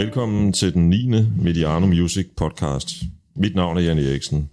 [0.00, 1.10] Velkommen til den 9.
[1.42, 2.88] Mediano Music podcast.
[3.36, 4.50] Mit navn er Jan Eriksen.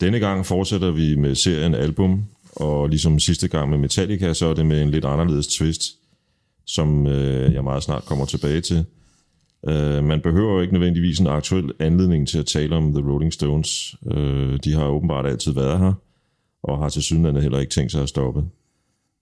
[0.00, 2.24] Denne gang fortsætter vi med serien album,
[2.56, 5.82] og ligesom sidste gang med Metallica, så er det med en lidt anderledes twist,
[6.66, 8.84] som øh, jeg meget snart kommer tilbage til.
[9.62, 13.32] Uh, man behøver jo ikke nødvendigvis en aktuel anledning til at tale om The Rolling
[13.32, 13.94] Stones.
[14.02, 15.92] Uh, de har åbenbart altid været her,
[16.62, 18.44] og har til synligheden heller ikke tænkt sig at stoppe.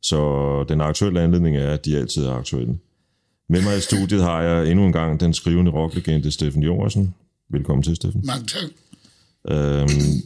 [0.03, 2.79] Så den aktuelle anledning er, at de altid er aktuelle.
[3.51, 7.15] Med mig i studiet har jeg endnu en gang den skrivende rocklegende Steffen Jorgensen.
[7.51, 8.23] Velkommen til, Steffen.
[8.25, 8.71] Mange tak.
[9.51, 10.23] Øhm,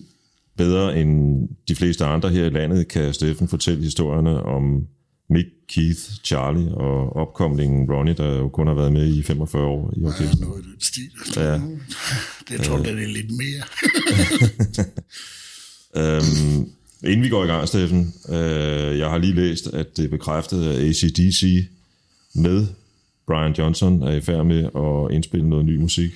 [0.57, 4.87] bedre end de fleste andre her i landet kan Steffen fortælle historierne om
[5.31, 9.93] Mick, Keith, Charlie og opkomlingen Ronnie, der jo kun har været med i 45 år
[9.97, 10.41] i orkestret.
[10.41, 11.11] Ja, noget i den stil.
[11.37, 11.61] Ja.
[12.49, 13.63] Det tror jeg, det er lidt mere.
[15.97, 16.69] Øhm,
[17.05, 20.69] inden vi går i gang, Steffen, øh, jeg har lige læst, at det er bekræftet,
[20.69, 21.69] at ACDC
[22.35, 22.67] med
[23.27, 26.11] Brian Johnson er i færd med at indspille noget ny musik.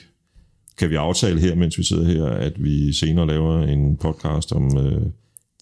[0.79, 4.79] Kan vi aftale her, mens vi sidder her, at vi senere laver en podcast om
[4.79, 5.03] øh,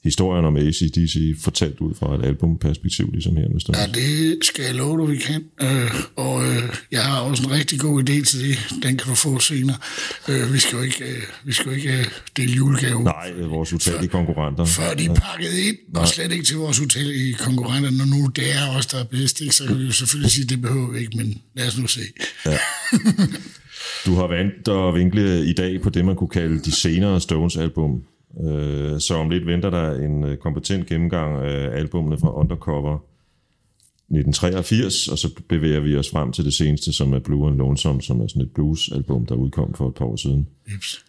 [0.04, 3.80] historien om ACDC, fortalt ud fra et albumperspektiv, ligesom her med Stones?
[3.80, 5.44] Ja, det skal jeg love dig, vi kan.
[5.62, 8.58] Øh, og øh, jeg har også en rigtig god idé til det.
[8.82, 9.76] Den kan du få senere.
[10.28, 12.04] Øh, vi skal jo ikke, øh, vi skal jo ikke øh,
[12.36, 13.04] dele julegave.
[13.04, 14.64] Nej, vores utallige konkurrenter.
[14.64, 17.90] Før de er pakket ind, og slet ikke til vores utallige konkurrenter.
[17.90, 20.44] Når nu det er os, der er bedst, ikke, så kan vi jo selvfølgelig sige,
[20.44, 22.00] at det behøver vi ikke, men lad os nu se.
[22.46, 22.58] Ja.
[24.06, 28.02] Du har vandt at vinkle i dag på det, man kunne kalde de senere Stones-album.
[28.40, 32.98] Øh, Så om lidt venter der en øh, kompetent gennemgang af albumene fra Undercover
[34.04, 38.02] 1983, og så bevæger vi os frem til det seneste, som er Blue and Lonesome,
[38.02, 40.48] som er sådan et blues-album, der udkom for et par år siden.
[40.72, 41.04] Jeps.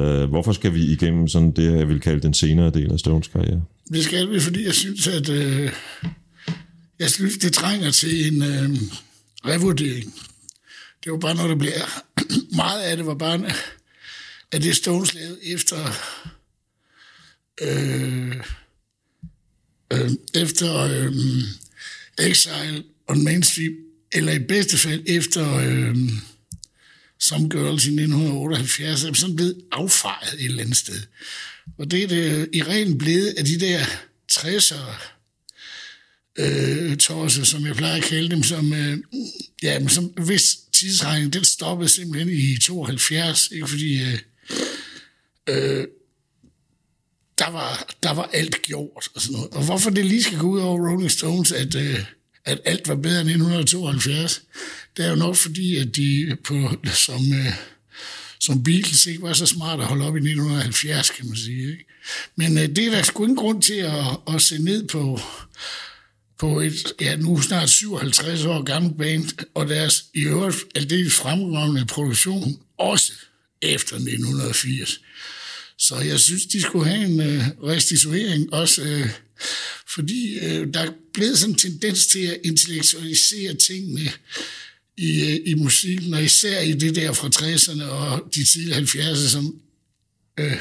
[0.00, 3.28] Øh, Hvorfor skal vi igennem sådan det, jeg vil kalde den senere del af Stones
[3.28, 3.62] karriere?
[3.88, 5.72] Det skal vi, fordi jeg synes, at øh,
[6.98, 8.70] jeg synes, det trænger til en øh,
[9.46, 10.14] revurdering.
[11.04, 11.70] Det var bare noget, der blev...
[12.56, 13.40] Meget af det var bare,
[14.52, 15.76] at det Stones lavede efter...
[17.62, 18.36] Øh,
[19.92, 21.12] øh, efter øh,
[22.18, 23.76] Exile on Main Street,
[24.12, 25.96] eller i bedste fald efter øh,
[27.20, 31.00] Some Girls i 1978, er sådan blevet affejet et eller andet sted.
[31.78, 33.84] Og det er det øh, i reglen blevet af de der
[34.32, 35.12] 60'ere
[36.38, 38.98] øh, torse, som jeg plejer at kalde dem, som, øh,
[39.62, 44.18] ja, men som hvis tidsregning, den stoppede simpelthen i 72, ikke fordi øh,
[45.48, 45.86] øh,
[47.38, 49.50] der, var, der var alt gjort og sådan noget.
[49.50, 52.04] Og hvorfor det lige skal gå ud over Rolling Stones, at, øh,
[52.44, 54.42] at alt var bedre end 1972,
[54.96, 57.52] det er jo nok fordi, at de på, som, øh,
[58.40, 61.70] som Beatles ikke var så smart at holde op i 1970, kan man sige.
[61.70, 61.84] Ikke?
[62.36, 65.20] Men øh, det er der sgu ingen grund til at, at se ned på,
[66.38, 71.86] på et, ja, nu snart 57 år gammelt band, og deres i øvrigt aldeles fremragende
[71.86, 73.12] produktion, også
[73.62, 75.00] efter 1980.
[75.82, 79.08] Så jeg synes, de skulle have en øh, restituering også, øh,
[79.86, 84.12] fordi øh, der er blevet sådan en tendens til at intellektualisere tingene
[84.96, 89.28] i, øh, i musikken, og især i det der fra 60'erne og de tidlige 70'erne,
[89.28, 89.60] som,
[90.40, 90.60] øh,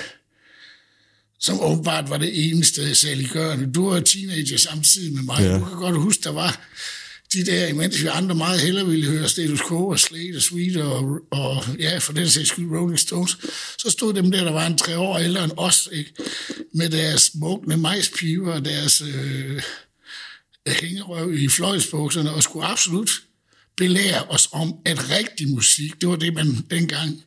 [1.40, 3.74] som åbenbart var det eneste saliggørende.
[3.74, 5.40] Du var teenager samtidig med mig.
[5.40, 5.54] Ja.
[5.54, 6.68] Du kan godt huske, der var
[7.34, 10.78] de der, imens vi andre meget hellere ville høre Status Quo og Slade og Sweet
[10.78, 13.38] og, og ja, for den sags skyld Rolling Stones,
[13.78, 16.14] så stod dem der, der var en tre år ældre end os, ikke?
[16.74, 19.62] med deres mugne majspiver og deres øh,
[20.68, 23.12] hængerøv i fløjsbukserne, og skulle absolut
[23.78, 27.24] belære os om, at rigtig musik, det var det, man dengang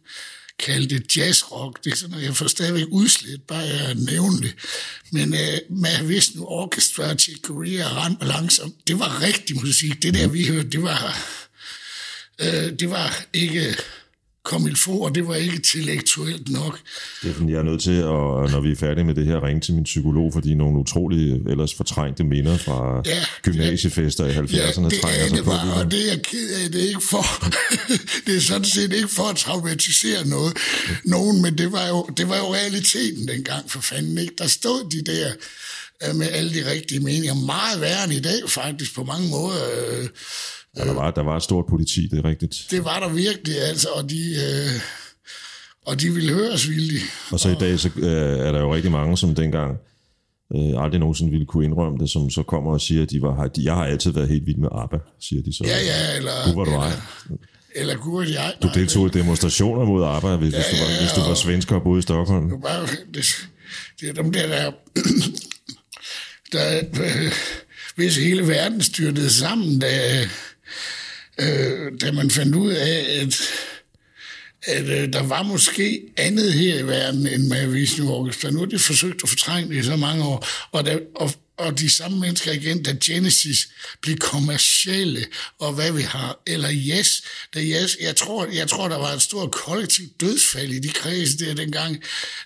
[0.58, 1.84] kaldte jazzrock.
[1.84, 4.54] Det er sådan noget, jeg får stadigvæk udslet, bare jeg nævner det.
[5.12, 8.88] Men øh, man vidste nu, orkestra til Korea rent langsomt.
[8.88, 10.02] Det var rigtig musik.
[10.02, 11.18] Det der, vi hørte, det var,
[12.38, 13.76] øh, det var ikke
[14.44, 16.78] kom il få, og det var ikke intellektuelt nok.
[17.18, 19.74] Steffen, jeg er nødt til, at, når vi er færdige med det her, ringe til
[19.74, 25.00] min psykolog, fordi nogle utrolige, ellers fortrængte minder fra Ja, ja, gymnasiefester i 70'erne det
[25.00, 25.50] trænger er sig det på.
[25.50, 26.70] og det er jeg ked af.
[26.72, 27.24] Det er, ikke for,
[28.26, 30.56] det er sådan set ikke for at traumatisere noget,
[31.04, 34.34] nogen, men det var, jo, det var jo realiteten dengang, for fanden ikke.
[34.38, 35.32] Der stod de der
[36.08, 37.34] øh, med alle de rigtige meninger.
[37.34, 39.62] Meget værre end i dag, faktisk, på mange måder.
[40.00, 40.08] Øh,
[40.76, 42.66] Ja, der, var, der var et stort politi, det er rigtigt.
[42.70, 44.80] Det var der virkelig, altså, og de, øh,
[45.86, 47.02] og de ville høres vildt.
[47.32, 49.76] Og så i dag så, øh, er der jo rigtig mange, som dengang
[50.56, 53.46] øh, aldrig nogensinde ville kunne indrømme det, som så kommer og siger, at de var,
[53.46, 55.64] de, jeg har altid været helt vild med ABBA, siger de så.
[55.66, 56.32] Ja, ja, eller...
[56.44, 56.92] Gud, hvor du ej.
[57.76, 58.54] Eller gud, jeg...
[58.62, 61.76] Du deltog i demonstrationer mod ABBA, hvis, ja, hvis, du var, hvis du var svensker
[61.76, 62.50] og boede i Stockholm.
[62.50, 63.48] Det, bare, det,
[64.00, 64.72] det er dem der, der,
[66.52, 67.32] der øh,
[67.94, 69.88] hvis hele verden styrtede sammen, da,
[71.40, 73.42] øh, da man fandt ud af, at
[74.66, 78.50] at øh, der var måske andet her i verden end med Vision orkester.
[78.50, 81.78] Nu har de forsøgt at fortrænge det i så mange år, og, der, og, og
[81.78, 83.68] de samme mennesker igen, da Genesis
[84.02, 85.26] blev kommercielle,
[85.58, 87.22] og hvad vi har, eller Yes,
[87.54, 91.38] da Yes, jeg tror, jeg tror der var et stort kollektivt dødsfald i de kredse
[91.38, 92.02] der dengang,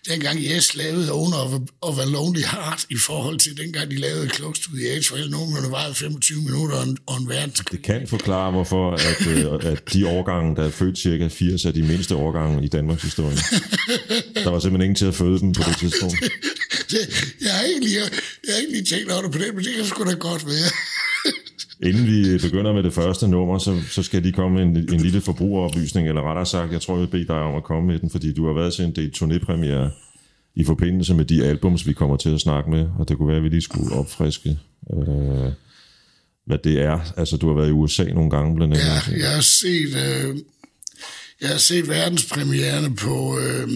[0.09, 4.29] dengang Yes lavede Owner of, of a Lonely Heart i forhold til dengang de lavede
[4.29, 7.79] Close to the Edge, for alle nogen, var 25 minutter og en, og en verdenskrig.
[7.79, 11.71] Det kan forklare, hvorfor at, øh, at de årgange, der er født cirka 80, er
[11.71, 13.37] de mindste årgange i Danmarks historie.
[14.45, 16.17] Der var simpelthen ingen til at føde dem på det tidspunkt.
[17.45, 18.11] jeg har egentlig, jeg,
[18.49, 20.71] jeg har egentlig tænkt over det på det, men det kan sgu da godt være.
[21.89, 25.01] Inden vi begynder med det første nummer, så, så skal de komme med en, en
[25.01, 27.99] lille forbrugeroplysning, eller rettere sagt, jeg tror, jeg vil bede dig om at komme med
[27.99, 29.91] den, fordi du har været til en del turnépremiere
[30.55, 33.37] i forbindelse med de albums, vi kommer til at snakke med, og det kunne være,
[33.37, 34.59] at vi lige skulle opfriske,
[34.93, 35.53] øh,
[36.47, 37.01] hvad det er.
[37.17, 39.13] Altså, du har været i USA nogle gange, blandt andet.
[39.13, 40.37] Ja, jeg har set, øh,
[41.41, 43.69] jeg har set verdenspremierne på, øh,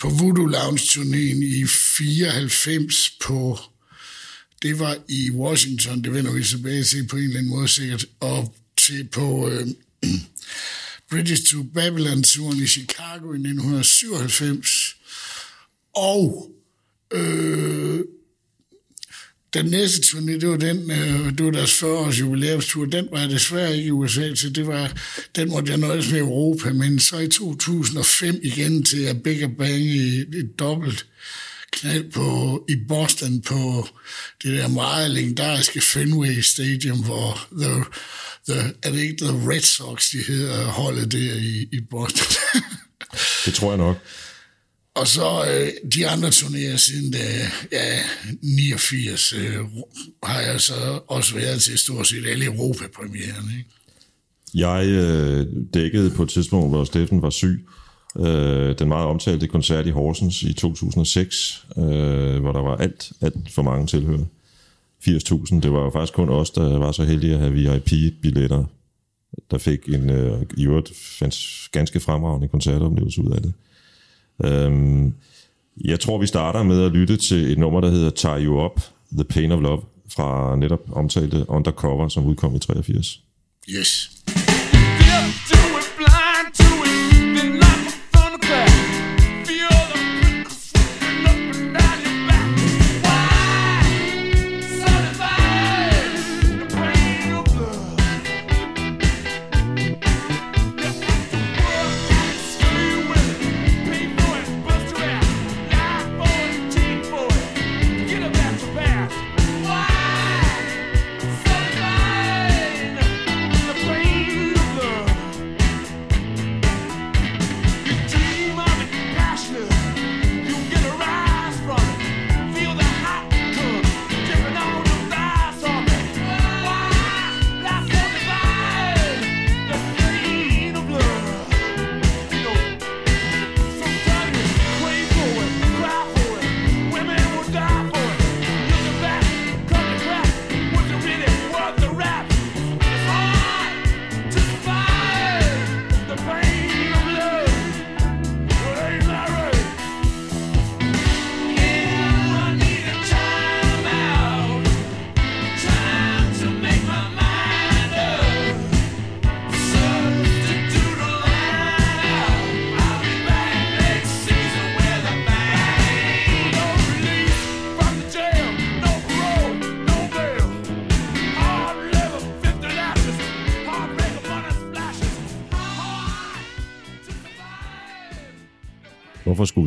[0.00, 3.58] på Voodoo Lounge turnéen i 94 på,
[4.62, 8.06] det var i Washington, det vender vi tilbage til på en eller anden måde sikkert,
[8.20, 9.66] og til på øh,
[11.10, 14.96] British to Babylon-turen i Chicago i 1997.
[15.94, 16.50] Og
[17.10, 18.00] øh,
[19.54, 22.84] den næste turné, det var, den, øh, det var deres 40-års jubilæumstur.
[22.84, 24.54] Den var jeg desværre ikke i USA til.
[24.54, 24.92] Det var,
[25.36, 26.72] den måtte jeg nøjes med Europa.
[26.72, 31.06] Men så i 2005 igen til at Big Bang i et dobbelt
[31.72, 33.88] knald på, i Boston på
[34.42, 37.84] det der meget legendariske Fenway Stadium, hvor the,
[38.48, 42.26] the, er det ikke The Red Sox, de hedder holdet der i, i Boston?
[43.44, 43.96] det tror jeg nok.
[44.96, 47.18] Og så øh, de andre turnéer siden da,
[47.72, 47.98] ja,
[48.42, 49.56] 89 øh,
[50.22, 53.50] har jeg så også været til stort set alle Europa-premieren.
[53.58, 53.70] Ikke?
[54.54, 57.66] Jeg øh, dækkede på et tidspunkt, hvor Steffen var syg,
[58.18, 61.82] øh, den meget omtalte koncert i Horsens i 2006, øh,
[62.40, 64.24] hvor der var alt, alt for mange tilhører.
[65.08, 65.60] 80.000.
[65.60, 68.64] Det var jo faktisk kun os, der var så heldige at have VIP-billetter,
[69.50, 70.92] der fik en øh, i øvrigt
[71.72, 73.52] ganske fremragende koncertoplevelse ud af det.
[74.44, 75.14] Øhm,
[75.84, 78.80] jeg tror, vi starter med at lytte til et nummer, der hedder Tie You Up,
[79.12, 79.82] The Pain of Love,
[80.16, 83.20] fra netop omtalte Undercover, som udkom i 83.
[83.68, 84.10] Yes.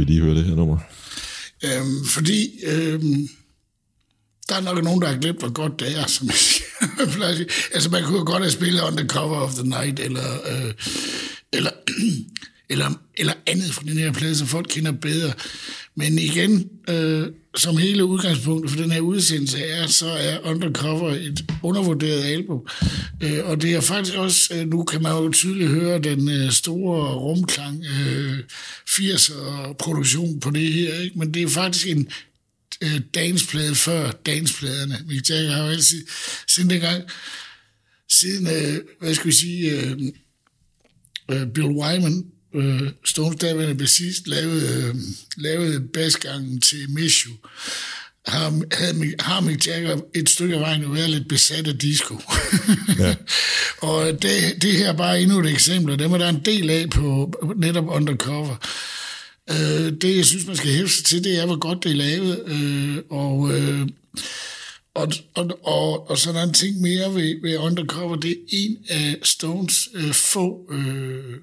[0.10, 0.78] Lige høre det her nummer?
[1.64, 3.30] Øhm, fordi øhm,
[4.50, 7.46] der er nok nogen, der har glemt, hvor godt det er, som jeg siger.
[7.74, 10.74] altså, man kunne godt have spillet On the Cover of the Night, eller, øh,
[11.54, 11.72] eller,
[12.70, 15.34] eller, eller andet fra den her plade, som folk kender bedre.
[15.96, 21.46] Men igen, øh, som hele udgangspunktet for den her udsendelse er, så er Undercover et
[21.64, 22.68] undervurderet album.
[23.22, 26.52] Øh, og det er faktisk også, øh, nu kan man jo tydeligt høre den øh,
[26.52, 28.40] store rumklang, øh,
[28.90, 31.20] 80'er produktion på det her, ikke?
[31.20, 32.10] men det er faktisk en
[32.82, 35.00] øh, dansplade før danspladerne.
[35.08, 36.06] Mick Jagger har jo altid,
[36.48, 37.04] siden dengang,
[38.10, 39.98] siden, øh, hvad skal vi sige, øh,
[41.32, 42.26] øh, Bill Wyman
[42.56, 44.96] øh, Stones daværende bassist lavede, øh,
[45.38, 47.34] lavede basgangen til Miss You.
[48.28, 52.22] har, havde, har Mick Jagger et stykke af vejen været lidt besat af disco.
[53.00, 53.16] Ja.
[53.90, 56.70] og det, det her er bare endnu et eksempel, og dem er der en del
[56.70, 58.56] af på netop Undercover.
[59.50, 61.96] Øh, det, jeg synes, man skal hæve sig til, det er, hvor godt det er
[61.96, 62.44] lavet.
[62.48, 63.88] Øh, og, øh,
[64.94, 68.16] og, og, og, og så er der en ting mere ved, ved Undercover.
[68.16, 71.36] Det er en af Stones øh, få øh,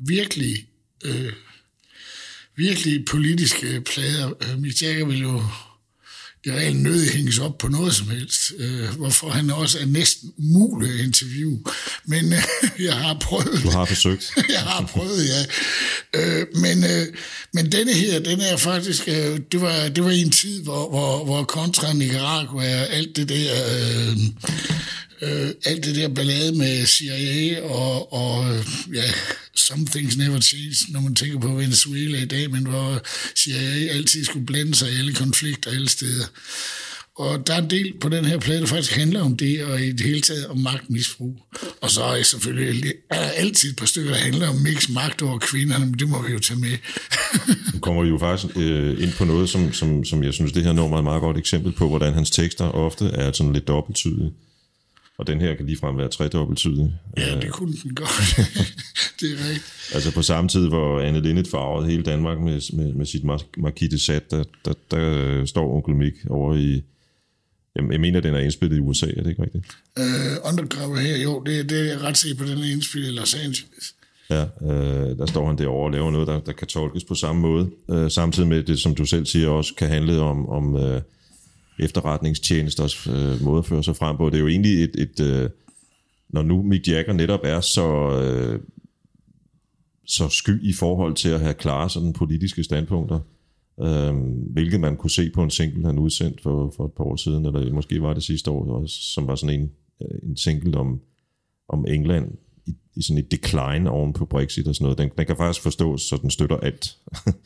[0.00, 0.66] virkelig
[1.04, 1.32] øh,
[2.56, 4.32] virkelig politiske plader.
[4.40, 5.42] Øh, Mick Jagger vil jo
[6.44, 10.32] i regel nødig hænges op på noget som helst, øh, hvorfor han også er næsten
[10.38, 11.60] umulig at interviewe.
[12.06, 12.42] Men øh,
[12.86, 13.62] jeg har prøvet.
[13.62, 14.32] Du har forsøgt.
[14.56, 15.44] jeg har prøvet, ja.
[16.14, 17.06] Øh, men, øh,
[17.52, 20.90] men denne her, den er faktisk, øh, det, var, det var i en tid, hvor,
[20.90, 23.52] hvor, hvor kontra Nicaragua, alt det der...
[24.10, 24.16] Øh,
[25.22, 29.10] øh, alt det der ballade med CIA og, og ja,
[29.56, 33.02] some things never change, når man tænker på Venezuela i dag, men hvor
[33.36, 36.24] CIA altid skulle blande sig i alle konflikter alle steder.
[37.18, 39.80] Og der er en del på den her plade, der faktisk handler om det, og
[39.80, 41.36] i det hele taget om magtmisbrug.
[41.80, 45.22] Og så er selvfølgelig er der altid et par stykker, der handler om mix magt
[45.22, 46.76] over kvinderne, men det må vi jo tage med.
[47.74, 50.64] nu kommer vi jo faktisk øh, ind på noget, som, som, som jeg synes, det
[50.64, 53.68] her nummer er et meget godt eksempel på, hvordan hans tekster ofte er sådan lidt
[53.68, 54.32] dobbelttydige.
[55.18, 56.94] Og den her kan ligefrem være tredobbelttydig.
[57.16, 58.36] Ja, det kunne den godt.
[59.20, 59.92] det er rigtigt.
[59.94, 63.24] Altså på samme tid, hvor Anne Linnet farvede hele Danmark med, med, med sit
[63.56, 66.82] Marquis Sade, der, der, der står onkel Mick over i...
[67.76, 69.64] Jeg mener, den er indspillet i USA, er det ikke rigtigt?
[70.00, 73.12] Uh, Undercover her, jo, det, det er jeg ret sikker på, den er indspillet i
[73.12, 73.94] Los Angeles.
[74.30, 77.42] Ja, øh, der står han derovre og laver noget, der, der kan tolkes på samme
[77.42, 77.70] måde.
[77.90, 81.00] Øh, samtidig med det, som du selv siger, også kan handle om, om øh,
[81.78, 84.30] efterretningstjenesters øh, måde at føre sig frem på.
[84.30, 85.50] Det er jo egentlig et, et øh,
[86.28, 88.60] når nu Mick Jagger netop er så, øh,
[90.06, 93.20] så sky i forhold til at have klare sådan politiske standpunkter,
[93.80, 94.14] øh,
[94.52, 97.46] hvilket man kunne se på en single, han udsendte for, for et par år siden,
[97.46, 99.70] eller måske var det sidste år, som var sådan en,
[100.02, 101.00] øh, en single om,
[101.68, 102.32] om England
[102.98, 104.98] i, sådan et decline oven på Brexit og sådan noget.
[104.98, 106.96] Den, den kan faktisk forstås, så den støtter alt.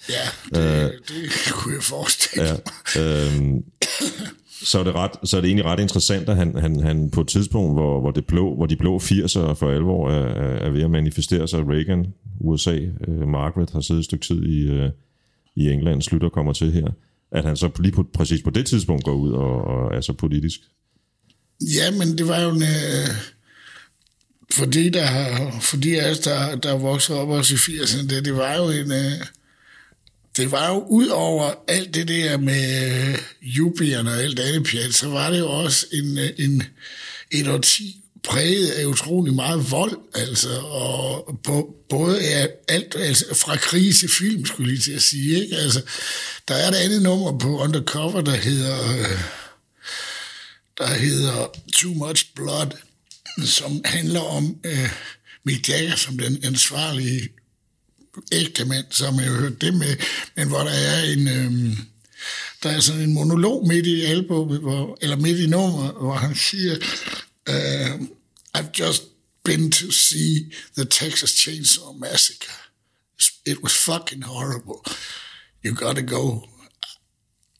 [0.09, 2.49] ja, det, øh, det kunne jeg forestille
[2.97, 3.63] ja, øh,
[4.65, 7.21] så er det, ret, så er det egentlig ret interessant, at han, han, han på
[7.21, 10.27] et tidspunkt, hvor, hvor, det blå, hvor de blå 80'er for alvor er,
[10.67, 12.07] er ved at manifestere sig, Reagan,
[12.41, 12.79] USA,
[13.09, 14.91] uh, Margaret har siddet et stykke tid i, uh,
[15.57, 16.87] i England, slutter kommer til her,
[17.33, 20.13] at han så lige på, præcis på det tidspunkt går ud og, og er så
[20.13, 20.61] politisk.
[21.61, 22.63] Ja, men det var jo en
[24.53, 28.57] for fordi der, fordi os, der, der voksede op også i 80'erne, det, det var
[28.57, 28.93] jo en...
[28.93, 29.27] Øh,
[30.37, 34.95] det var jo ud over alt det der med øh, jubierne og alt andet pjat,
[34.95, 36.63] så var det jo også en, øh, en,
[37.31, 43.57] et årti præget af utrolig meget vold, altså, og på, både af alt, altså fra
[43.57, 45.57] krig til film, skulle jeg lige til at sige, ikke?
[45.57, 45.83] Altså,
[46.49, 48.79] der er et andet nummer på Undercover, der hedder,
[50.79, 52.71] der hedder Too Much Blood,
[53.45, 54.93] som handler om øh,
[55.45, 57.29] Mick Jagger som den ansvarlige
[58.33, 59.97] ægte mand, som jeg har hørt det med,
[60.37, 61.29] men hvor der er en...
[61.29, 61.77] Øh,
[62.62, 66.35] der er sådan en monolog midt i albumet, hvor, eller midt i nummeret, hvor han
[66.35, 66.77] siger,
[67.51, 68.01] uh,
[68.59, 69.03] I've just
[69.45, 72.55] been to see the Texas Chainsaw Massacre.
[73.47, 74.83] It was fucking horrible.
[75.65, 76.49] You gotta go.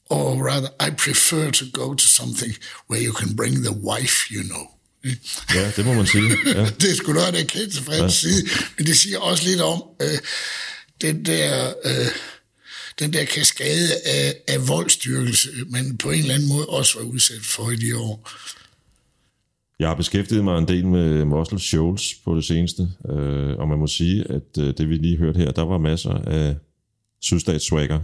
[0.09, 2.53] Or rather, I prefer to go to something
[2.87, 4.72] where you can bring the wife, you know.
[5.55, 6.31] Ja, det må man sige.
[6.45, 6.65] Ja.
[6.81, 8.09] det er sgu noget, der erkendelse fra ja.
[8.09, 8.47] side.
[8.77, 10.19] Men det siger også lidt om øh,
[11.01, 11.73] den der...
[11.85, 12.07] Øh,
[12.99, 17.41] den der kaskade af, af voldstyrkelse, men på en eller anden måde også var udsat
[17.41, 18.29] for i de år.
[19.79, 23.79] Jeg har beskæftiget mig en del med Muscle Shoals på det seneste, øh, og man
[23.79, 26.55] må sige, at øh, det vi lige hørte her, der var masser af
[27.21, 27.99] sydstatsswagger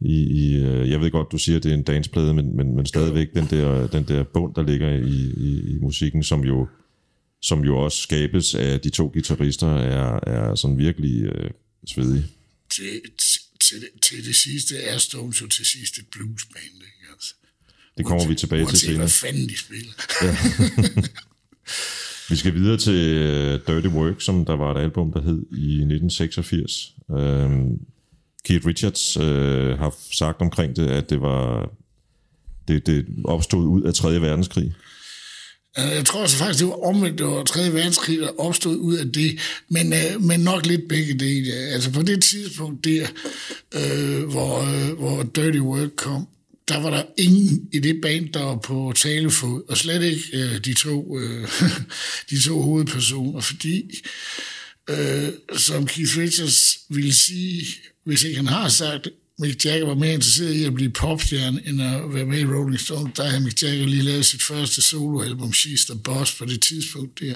[0.00, 2.76] i, i, øh, jeg ved godt, du siger, at det er en dansplade, men, men,
[2.76, 6.68] men stadigvæk den der, den der bund, der ligger i, i, i musikken, som jo,
[7.42, 11.50] som jo også skabes af de to guitarister, er, er sådan virkelig øh,
[11.86, 12.26] svedige.
[12.70, 13.00] Til,
[13.60, 17.12] til, til det sidste er Stones jo til sidst et bluesband, ikke?
[17.12, 17.34] Altså,
[17.98, 18.96] det kommer vi tilbage til senere.
[18.96, 19.92] Hvad fanden de spiller.
[20.22, 20.36] Ja.
[22.30, 25.72] vi skal videre til uh, Dirty Work, som der var et album, der hed i
[25.72, 26.94] 1986.
[27.10, 27.80] Øhm,
[28.44, 31.70] Keith Richards øh, har sagt omkring det, at det var
[32.68, 34.20] det, det opstod ud af 3.
[34.20, 34.74] verdenskrig.
[35.78, 37.72] Øh, jeg tror altså faktisk, det var omvendt, det var 3.
[37.72, 41.52] verdenskrig, der opstod ud af det, men, øh, men nok lidt begge dele.
[41.52, 43.06] Altså på det tidspunkt der,
[43.74, 46.28] øh, hvor, øh, hvor Dirty Work kom,
[46.68, 50.64] der var der ingen i det band, der var på talefod, og slet ikke øh,
[50.64, 51.48] de, to, øh,
[52.30, 53.90] de to hovedpersoner, fordi,
[54.90, 57.66] øh, som Keith Richards ville sige
[58.04, 59.08] hvis ikke han har sagt
[59.38, 62.80] Mick Jagger var mere interesseret i at blive popstjerne, end at være med i Rolling
[62.80, 66.62] Stone, Der havde Mick Jagger lige lavet sit første soloalbum, She's the Boss, på det
[66.62, 67.34] tidspunkt der.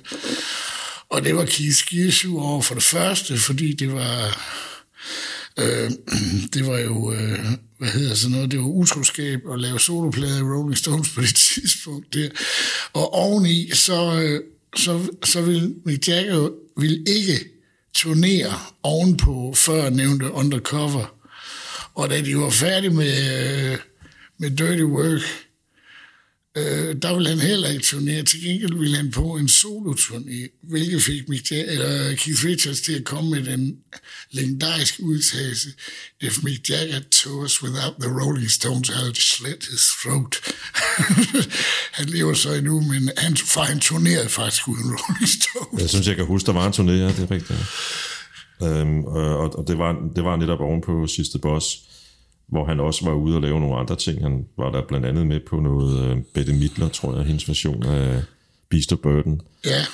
[1.08, 4.42] Og det var Keith skidesur over for det første, fordi det var...
[5.58, 5.90] Øh,
[6.54, 7.38] det var jo, øh,
[7.78, 11.34] hvad hedder sådan noget, det var utroskab at lave soloplader i Rolling Stones på det
[11.54, 12.28] tidspunkt der.
[12.92, 14.40] Og oveni, så, øh,
[14.76, 17.57] så, så ville Mick Jagger ville ikke
[17.98, 18.52] turnere
[18.82, 21.14] ovenpå før nævnte Undercover.
[21.94, 23.14] Og da de var færdige med,
[23.72, 23.78] øh,
[24.38, 25.47] med Dirty Work,
[26.58, 28.22] øh, der ville han heller ikke turnere.
[28.22, 33.04] Til gengæld ville han på en soloturné, hvilket fik Mick eller Keith Richards til at
[33.04, 33.76] komme med den
[34.30, 35.68] legendariske udtalelse,
[36.20, 40.36] If Mick Jagger tours without the Rolling Stones, I'll slit his throat.
[41.98, 45.80] han lever så endnu, men han, for han turnerede faktisk uden Rolling Stones.
[45.82, 47.58] Jeg synes, jeg kan huske, der var en turné, ja, det er rigtigt.
[48.62, 51.78] Øhm, og, og det, var, det var netop oven på sidste boss,
[52.48, 54.22] hvor han også var ude og lave nogle andre ting.
[54.22, 57.82] Han var der blandt andet med på noget uh, Bette Midler, tror jeg, hendes version
[57.82, 58.22] af
[58.70, 59.40] Beast of Burden.
[59.64, 59.84] Ja,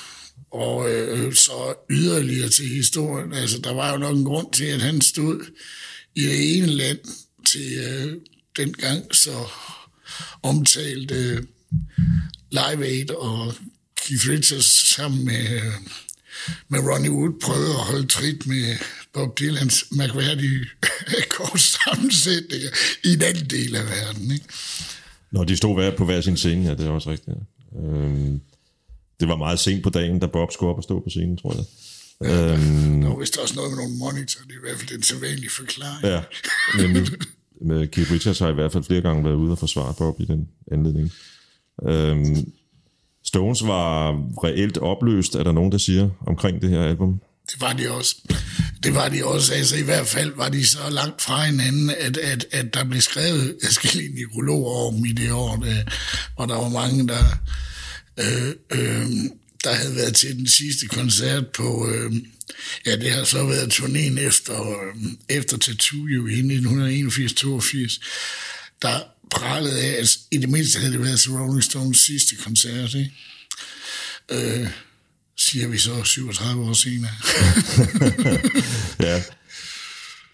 [0.50, 3.32] og øh, så yderligere til historien.
[3.32, 5.44] Altså, der var jo nok en grund til, at han stod
[6.14, 6.98] i det ene land
[7.46, 8.16] til øh,
[8.56, 9.46] dengang så
[10.42, 11.42] omtalt øh,
[12.50, 13.54] Live Aid og
[13.96, 15.72] Keith Richards sammen med, øh,
[16.68, 18.76] med Ronnie Wood prøvede at holde trit med
[19.14, 20.60] Bob Dylans mærkværdige
[21.22, 22.68] akkordssammensætninger
[23.04, 24.30] i en anden del af verden.
[24.32, 24.44] Ikke?
[25.30, 27.36] Når de stod hver på hver sin scene, ja, det er også rigtigt.
[27.36, 27.78] Ja.
[27.80, 28.40] Øhm,
[29.20, 31.54] det var meget sent på dagen, da Bob skulle op og stå på scenen, tror
[31.54, 31.64] jeg.
[32.22, 34.90] Ja, øhm, der var vist også noget med nogle monitor, det er i hvert fald
[34.90, 36.04] den sædvanlige forklaring.
[36.04, 36.22] Ja,
[36.76, 37.06] men
[37.60, 40.24] med Keith Richards har i hvert fald flere gange været ude og forsvare Bob i
[40.24, 41.12] den anledning.
[41.88, 42.52] Øhm,
[43.24, 44.10] Stones var
[44.44, 47.20] reelt opløst, er der nogen, der siger, omkring det her album?
[47.50, 48.16] Det var de også.
[48.84, 49.54] Det var de også.
[49.54, 53.00] Altså i hvert fald var de så langt fra hinanden, at, at, at der blev
[53.00, 55.82] skrevet forskellige nekrologer om i det år, der,
[56.36, 57.24] og der var mange, der,
[58.18, 59.06] øh, øh,
[59.64, 62.12] der havde været til den sidste koncert på, øh,
[62.86, 68.00] ja det har så været turnéen efter, øh, efter Tattoo jo i 1981-82,
[68.82, 72.94] der pralede af, at i det mindste havde det været til Rolling Stones sidste koncert,
[72.94, 73.12] ikke?
[74.30, 74.68] Øh,
[75.54, 77.10] siger vi så 37 år senere.
[79.08, 79.22] ja.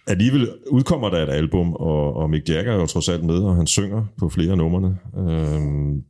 [0.07, 3.57] Alligevel udkommer der et album, og, og Mick Jagger er jo trods alt med, og
[3.57, 4.99] han synger på flere af numrene.
[5.19, 6.05] Øhm,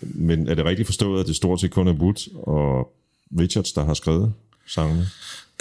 [0.00, 2.92] men er det rigtigt forstået, at det stort set kun er Wood og
[3.40, 4.32] Richards, der har skrevet
[4.66, 5.06] sangene?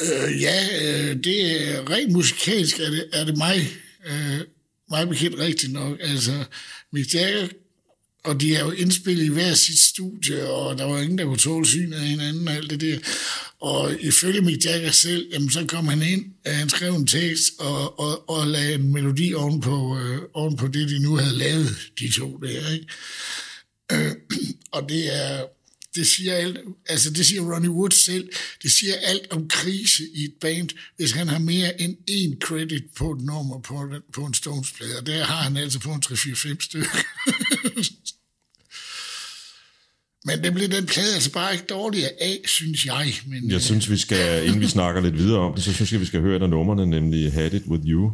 [0.02, 3.56] Øh, ja, øh, det er rent musikalsk, er det, er det mig,
[4.06, 4.40] øh,
[4.90, 5.98] mig bekendt rigtigt nok.
[6.02, 6.32] Altså,
[6.92, 7.48] Mick Jagger
[8.24, 11.38] og de er jo indspillet i hver sit studie, og der var ingen, der kunne
[11.38, 12.98] tåle synet af hinanden og alt det der.
[13.60, 17.54] Og ifølge Mick Jagger selv, jamen, så kom han ind, og han skrev en tekst
[17.60, 22.12] og, og, og lagde en melodi ovenpå, øh, ovenpå det, de nu havde lavet, de
[22.12, 22.70] to der.
[22.72, 22.88] Ikke?
[23.92, 24.12] Øh,
[24.72, 25.46] og det er,
[25.96, 26.58] det siger alt,
[26.88, 28.30] altså det siger Ronnie Wood selv,
[28.64, 32.84] det siger alt om krise i et band, hvis han har mere end én credit
[32.96, 36.56] på et nummer på, på en Stones-plade, og der har han altså på en 3-4-5
[36.60, 36.98] stykker.
[40.26, 43.14] Men det blev den plade altså bare ikke dårligere af, synes jeg.
[43.28, 46.00] Men, jeg synes, vi skal, inden vi snakker lidt videre om det, så synes jeg,
[46.00, 48.12] vi skal høre et af numrene, nemlig Had It With You.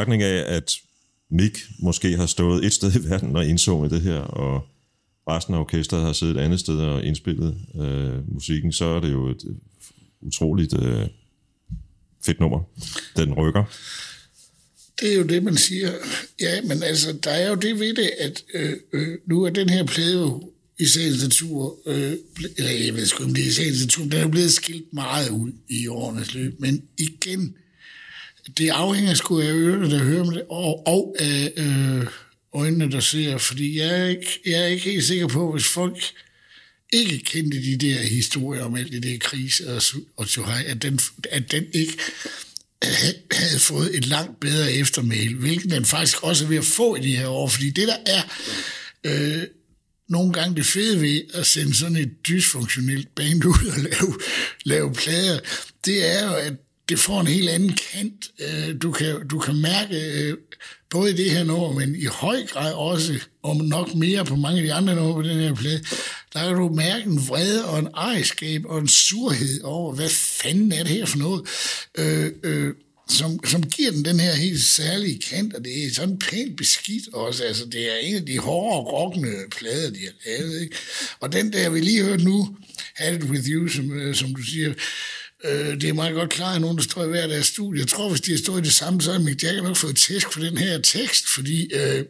[0.00, 0.76] Betragtning af, at
[1.30, 4.66] Mick måske har stået et sted i verden og indsunget det her, og
[5.28, 9.12] resten af orkestret har siddet et andet sted og indspillet øh, musikken, så er det
[9.12, 9.44] jo et
[10.20, 11.06] utroligt øh,
[12.24, 12.60] fedt nummer.
[13.16, 13.64] Den rykker.
[15.00, 15.92] Det er jo det, man siger.
[16.40, 19.68] Ja, men altså, der er jo det ved det, at øh, øh, nu er den
[19.68, 22.12] her plade jo i sagens natur, øh,
[22.56, 25.30] eller jeg ved sgu, om det er i sagens natur, den er blevet skilt meget
[25.30, 26.60] ud i årenes løb.
[26.60, 27.54] Men igen,
[28.58, 32.06] det afhænger sgu af ørerne, der hører med det, og, og af øh,
[32.52, 36.12] øjnene, der ser, fordi jeg er, ikke, jeg er ikke helt sikker på, hvis folk
[36.92, 39.82] ikke kendte de der historier om alt det der krise og,
[40.16, 41.00] og Shuhai, at den,
[41.30, 41.98] at den ikke
[43.32, 47.00] havde fået et langt bedre eftermæl, hvilket den faktisk også er ved at få i
[47.00, 48.22] de her år, fordi det der er
[49.04, 49.42] øh,
[50.08, 54.18] nogle gange det fede ved at sende sådan et dysfunktionelt band ud og lave,
[54.64, 55.40] lave plader,
[55.84, 56.52] det er jo, at
[56.90, 58.30] det får en helt anden kant.
[58.38, 60.36] Øh, du kan, du kan mærke, øh,
[60.90, 64.60] både i det her nummer, men i høj grad også, og nok mere på mange
[64.60, 65.84] af de andre numre på den her plade,
[66.34, 70.72] der kan du mærke en vrede og en ejerskab og en surhed over, hvad fanden
[70.72, 71.42] er det her for noget,
[71.98, 72.74] øh, øh,
[73.08, 77.08] som, som giver den den her helt særlige kant, og det er sådan pænt beskidt
[77.14, 77.44] også.
[77.44, 80.62] Altså, det er en af de hårde, rockende plader, de har lavet.
[80.62, 80.76] Ikke?
[81.20, 82.56] Og den der, vi lige hørte nu,
[82.94, 84.74] Had It With You, som, øh, som du siger,
[85.44, 87.80] Øh, det er meget godt klart, at nogen, der står i hver deres studie.
[87.80, 89.96] Jeg tror, hvis de har stået i det samme, så har Mick Jagger nok fået
[89.96, 92.04] tæsk for den her tekst, fordi øh,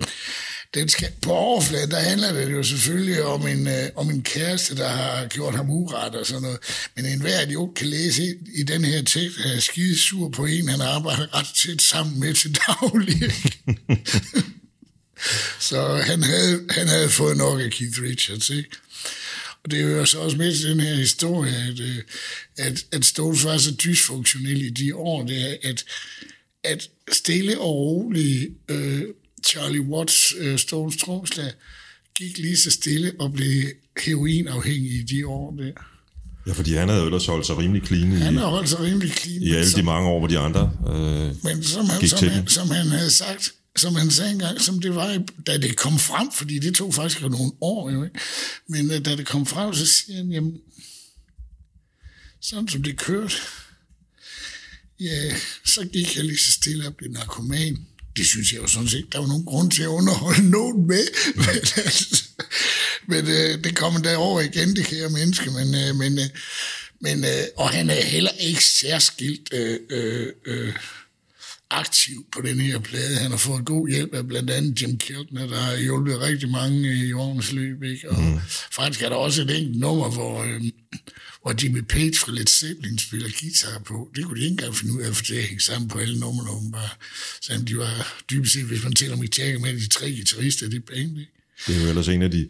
[0.74, 4.76] den skal, på overfladen, der handler det jo selvfølgelig om en, øh, om en kæreste,
[4.76, 6.58] der har gjort ham uret og sådan noget.
[6.96, 10.44] Men enhver idiot kan læse i, i den her tekst, at er skide sur på
[10.44, 13.32] en, han arbejder ret tæt sammen med til daglig.
[15.68, 18.70] så han havde, han havde fået nok af Keith Richards, ikke?
[19.64, 21.96] Og det hører så også med til den her historie, at, øh,
[22.58, 25.84] at, at Stones var så dysfunktionel i de år, det er, at,
[26.64, 29.00] at stille og roligt uh,
[29.46, 31.52] Charlie Watts, uh, Stones tromslag,
[32.14, 33.62] gik lige så stille og blev
[34.04, 35.72] heroinafhængig i de år der.
[36.46, 39.12] Ja, fordi han havde ellers holdt sig rimelig clean i, han har holdt sig rimelig
[39.12, 42.28] clean, i alle som, de mange år, hvor de andre øh, Men som han, som,
[42.28, 45.98] han, som han havde sagt, som han sagde engang, som det var, da det kom
[45.98, 48.18] frem, fordi det tog faktisk nogle år, jo, ikke?
[48.68, 50.54] men uh, da det kom frem, så siger han, jamen,
[52.40, 53.34] sådan som det kørte,
[55.00, 57.86] ja, så gik jeg lige så stille og blev narkoman.
[58.16, 61.06] Det synes jeg jo sådan set, der var nogen grund til at underholde nogen med.
[61.36, 62.24] men altså,
[63.06, 65.50] men uh, det kommer derover igen, det kære menneske.
[65.50, 66.24] Men, uh, men, uh,
[67.00, 69.52] men, uh, og han er heller ikke særskilt...
[69.54, 70.74] Uh, uh, uh,
[71.70, 73.16] aktiv på den her plade.
[73.16, 77.06] Han har fået god hjælp af blandt andet Jim Keltner, der har hjulpet rigtig mange
[77.06, 77.82] i årens løb.
[77.82, 78.10] Ikke?
[78.10, 78.38] Og mm.
[78.72, 80.62] faktisk er der også et enkelt nummer, hvor, øh,
[81.42, 84.10] hvor Jimmy Page fra Led Zeppelin spiller guitar på.
[84.16, 86.72] Det kunne de ikke engang finde ud af, for det hængte sammen på alle numrene
[86.72, 86.90] bare.
[87.40, 90.84] Så de var dybest set, hvis man tæller Mick Jagger med de tre guitarister det
[90.84, 91.18] band.
[91.18, 91.32] Ikke?
[91.66, 92.48] Det er jo ellers en af de,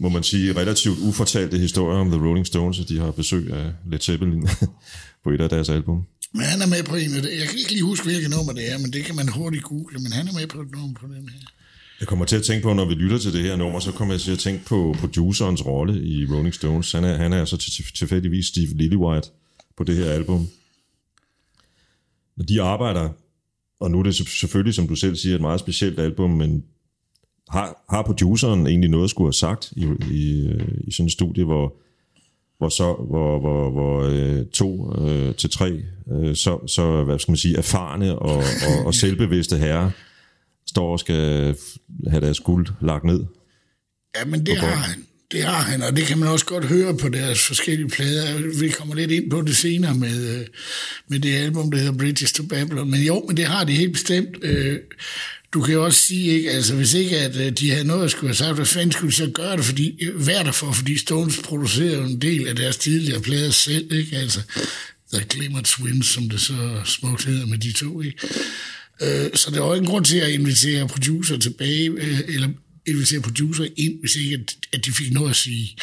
[0.00, 3.72] må man sige, relativt ufortalte historier om The Rolling Stones, at de har besøg af
[3.90, 4.48] Led Zeppelin
[5.24, 6.02] på et af deres album.
[6.32, 7.30] Men han er med på en af det.
[7.40, 9.98] Jeg kan ikke lige huske, hvilket nummer det er, men det kan man hurtigt google,
[9.98, 11.46] men han er med på et nummer på den her.
[12.00, 14.14] Jeg kommer til at tænke på, når vi lytter til det her nummer, så kommer
[14.14, 16.92] jeg til at tænke på producerens rolle i Rolling Stones.
[16.92, 17.56] Han er, han er altså
[17.94, 19.28] tilfældigvis Steve Lillywhite
[19.76, 20.48] på det her album.
[22.36, 23.08] Når de arbejder,
[23.80, 26.64] og nu er det selvfølgelig, som du selv siger, et meget specielt album, men
[27.48, 31.12] har, har produceren egentlig noget at skulle have sagt i, i, øh, i sådan et
[31.12, 31.74] studie, hvor
[32.58, 37.32] hvor så hvor, hvor, hvor øh, to øh, til tre øh, så, så hvad skal
[37.32, 39.90] man sige erfarne og, og, og selvbevidste herrer
[40.66, 41.54] står og skal
[42.06, 43.24] have deres guld lagt ned.
[44.16, 45.04] Ja, men det har han.
[45.32, 48.60] Det har han, og det kan man også godt høre på deres forskellige plader.
[48.60, 50.46] Vi kommer lidt ind på det senere med, øh,
[51.08, 52.90] med det album, der hedder Bridges to Babylon.
[52.90, 54.44] Men jo, men det har de helt bestemt.
[54.44, 54.78] Øh,
[55.52, 58.10] du kan jo også sige, ikke, altså hvis ikke at øh, de havde noget at
[58.10, 60.72] skulle have sagt, hvad fanden skulle de så gøre det, fordi, øh, hvad der for,
[60.72, 64.40] fordi Stones producerer en del af deres tidligere plader selv, ikke, altså
[65.12, 68.18] The Glimmer Twins, som det så smukt hedder med de to, ikke.
[69.02, 72.48] Øh, så der var ingen grund til at invitere producer tilbage, øh, eller
[72.86, 75.76] invitere producer ind, hvis ikke at, at de fik noget at sige.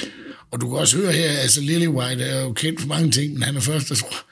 [0.52, 3.34] Og du kan også høre her, altså Lily White er jo kendt for mange ting,
[3.34, 4.26] men han er først, der tror,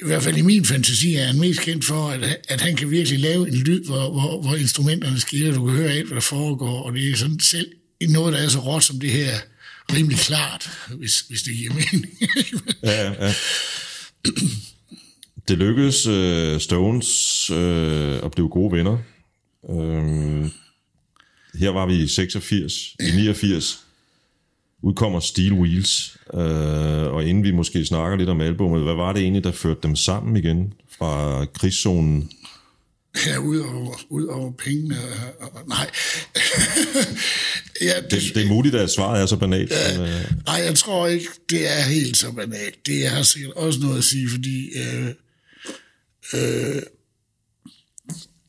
[0.00, 2.90] i hvert fald i min fantasi er han mest kendt for, at, at han kan
[2.90, 6.20] virkelig lave en lyd, hvor, hvor, hvor instrumenterne skiller, du kan høre alt, hvad der
[6.20, 9.38] foregår, og det er sådan selv noget, der er så råt som det her,
[9.92, 12.06] rimelig klart, hvis, hvis det giver mening.
[12.82, 13.34] ja, ja.
[15.48, 18.98] Det lykkedes uh, Stones uh, at blive gode venner.
[19.62, 20.50] Uh,
[21.54, 23.85] her var vi i 86, i 89
[24.82, 29.22] udkommer Steel Wheels, øh, og inden vi måske snakker lidt om albumet, hvad var det
[29.22, 32.30] egentlig, der førte dem sammen igen fra krigszonen?
[33.26, 34.96] Ja, ud over, ud over pengene.
[35.68, 35.90] Nej.
[37.88, 39.70] ja, det, det, det er muligt, at svaret er så banalt.
[39.70, 40.32] Ja, men, øh...
[40.46, 42.86] Nej, jeg tror ikke, det er helt så banalt.
[42.86, 45.08] Det har sikkert også noget at sige, fordi øh,
[46.34, 46.82] øh,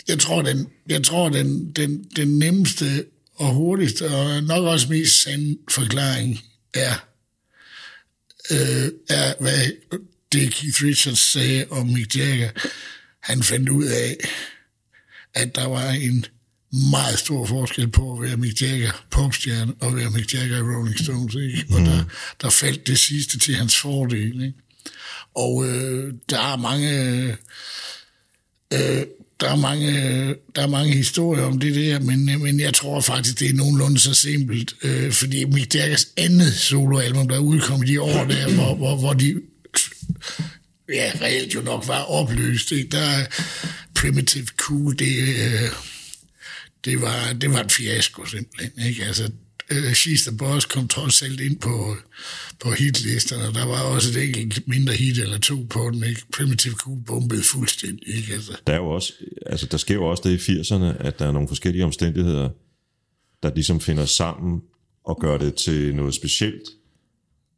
[0.08, 3.06] jeg tror, den, jeg tror den, den, den nemmeste
[3.38, 6.40] og hurtigste og nok også mest sande forklaring
[6.74, 6.94] er,
[8.52, 9.72] øh, er hvad
[10.32, 12.50] det Keith Richards sagde om Mick Jagger.
[13.20, 14.18] Han fandt ud af,
[15.34, 16.26] at der var en
[16.92, 21.00] meget stor forskel på at være Mick Jagger popstjerne og være Mick Jagger i Rolling
[21.00, 21.36] Stones.
[21.36, 21.66] Ikke?
[21.70, 22.04] Og der,
[22.42, 24.42] der faldt det sidste til hans fordel.
[24.42, 24.54] Ikke?
[25.36, 27.38] Og øh, der er mange...
[28.74, 29.06] Øh,
[29.40, 29.92] der er, mange,
[30.56, 34.00] der er mange historier om det der, men, men jeg tror faktisk, det er nogenlunde
[34.00, 38.76] så simpelt, øh, fordi Mick Jaggers andet soloalbum, der er udkommet i år, der, hvor,
[38.76, 39.42] hvor, hvor de
[40.94, 42.90] ja, reelt jo nok var opløst, ikke?
[42.90, 43.26] der er
[43.96, 45.70] Primitive Cool, det, øh,
[46.86, 48.88] det, var, det var en fiasko simpelthen.
[48.88, 49.06] Ikke?
[49.06, 49.32] Altså,
[49.72, 51.96] øh, She's the Boss kom trods alt ind på,
[52.60, 56.22] på hitlisterne, og der var også et enkelt mindre hit eller to på den, ikke?
[56.34, 58.34] Primitive Cool bombede fuldstændig, ikke?
[58.34, 58.62] Altså.
[58.68, 59.14] Der, er jo også,
[59.46, 62.50] altså, der sker jo også det i 80'erne, at der er nogle forskellige omstændigheder,
[63.44, 64.62] der ligesom finder sammen
[65.04, 66.64] og gør det til noget specielt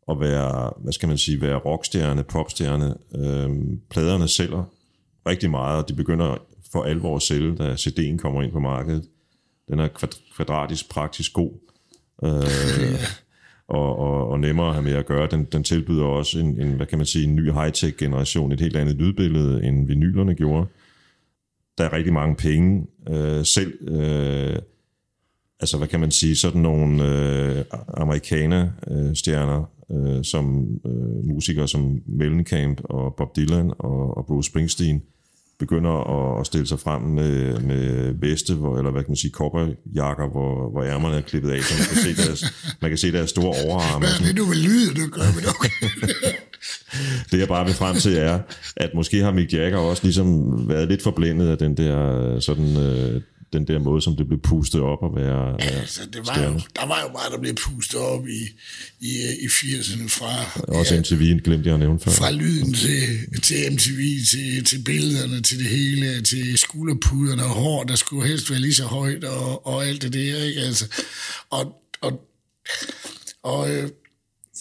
[0.10, 2.95] at være, hvad skal man sige, være rockstjerne, popstjerne.
[3.15, 4.63] Øhm, pladerne sælger
[5.28, 6.38] rigtig meget, og de begynder
[6.72, 9.04] for alvor at sælge, da CD'en kommer ind på markedet.
[9.69, 9.88] Den er
[10.36, 11.68] kvadratisk, praktisk god
[12.23, 12.99] øh,
[13.67, 15.27] og, og, og nemmere at have med at gøre.
[15.32, 18.62] Den, den tilbyder også en, en, hvad kan man sige, en ny high-tech generation, et
[18.62, 20.67] helt andet lydbillede, end vinylerne gjorde.
[21.77, 22.88] Der er rigtig mange penge.
[23.10, 24.55] Øh, selv, øh,
[25.60, 32.82] altså hvad kan man sige, sådan nogle øh, amerikaner-stjerner, øh, som øh, musikere som Mellencamp
[32.84, 35.01] og Bob Dylan og, og Bruce Springsteen,
[35.60, 39.32] begynder at, at stille sig frem med, med veste, hvor, eller hvad kan man sige,
[39.32, 42.43] kopperjakker, hvor, hvor ærmerne er klippet af, så man kan se deres,
[42.82, 44.00] man kan se deres store overarme.
[44.00, 45.43] Hvad er det, du vil lyde, du gør med
[47.32, 48.39] det jeg bare vil frem til er,
[48.78, 53.22] at måske har Mick Jagger også ligesom været lidt forblændet af den der sådan øh,
[53.53, 56.85] den der måde, som det blev pustet op og være altså, det var jo, Der
[56.85, 58.41] var jo meget, der blev pustet op i,
[58.99, 60.62] i, i 80'erne fra...
[60.77, 62.12] Også ja, MTV, glemte jeg at nævne før.
[62.12, 63.01] Fra lyden til,
[63.43, 68.51] til MTV, til, til billederne, til det hele, til skulderpuderne og hår, der skulle helst
[68.51, 70.62] være lige så højt og, og alt det der, ikke?
[70.62, 70.85] Altså,
[71.49, 72.21] og, og,
[73.43, 73.89] og øh,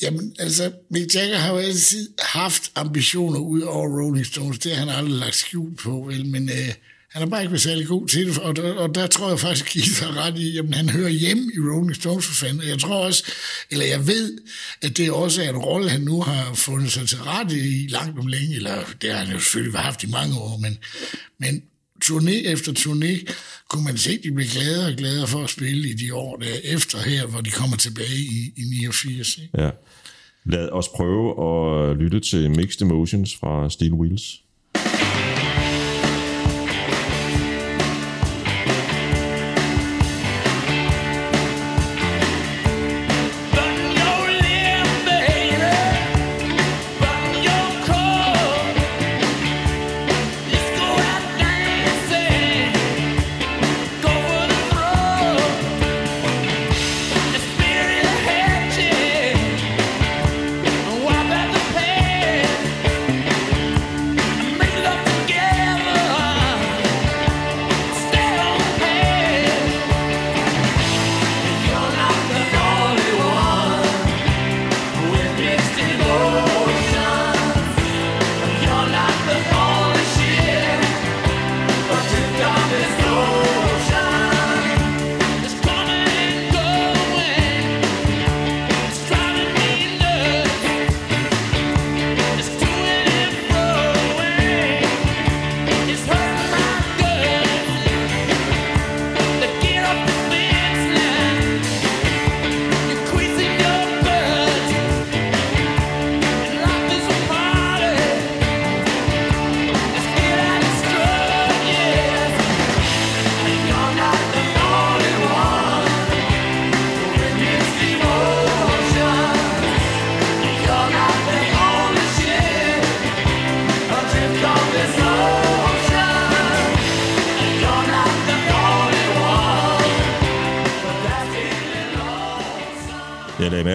[0.02, 4.58] Jamen, altså, Mick Jagger har jo altid haft ambitioner ud over Rolling Stones.
[4.58, 6.26] Det har han aldrig lagt skjul på, vel?
[6.26, 6.74] Men øh,
[7.10, 9.40] han har bare ikke været særlig god til det, og der, og der tror jeg
[9.40, 12.68] faktisk, at Keith har ret i, at han hører hjem i Rolling Stones for fanden.
[12.68, 13.24] Jeg tror også,
[13.70, 14.38] eller jeg ved,
[14.82, 18.18] at det også er en rolle, han nu har fundet sig til rette i langt
[18.18, 20.78] om længe, eller det har han jo selvfølgelig haft i mange år, men,
[21.38, 21.62] men
[22.04, 23.32] turné efter turné,
[23.68, 26.36] kunne man se, at de blev gladere og gladere for at spille i de år
[26.36, 29.38] der efter her, hvor de kommer tilbage i, i 89.
[29.38, 29.62] Ikke?
[29.62, 29.70] Ja.
[30.44, 34.40] Lad os prøve at lytte til Mixed Emotions fra Steel Wheels.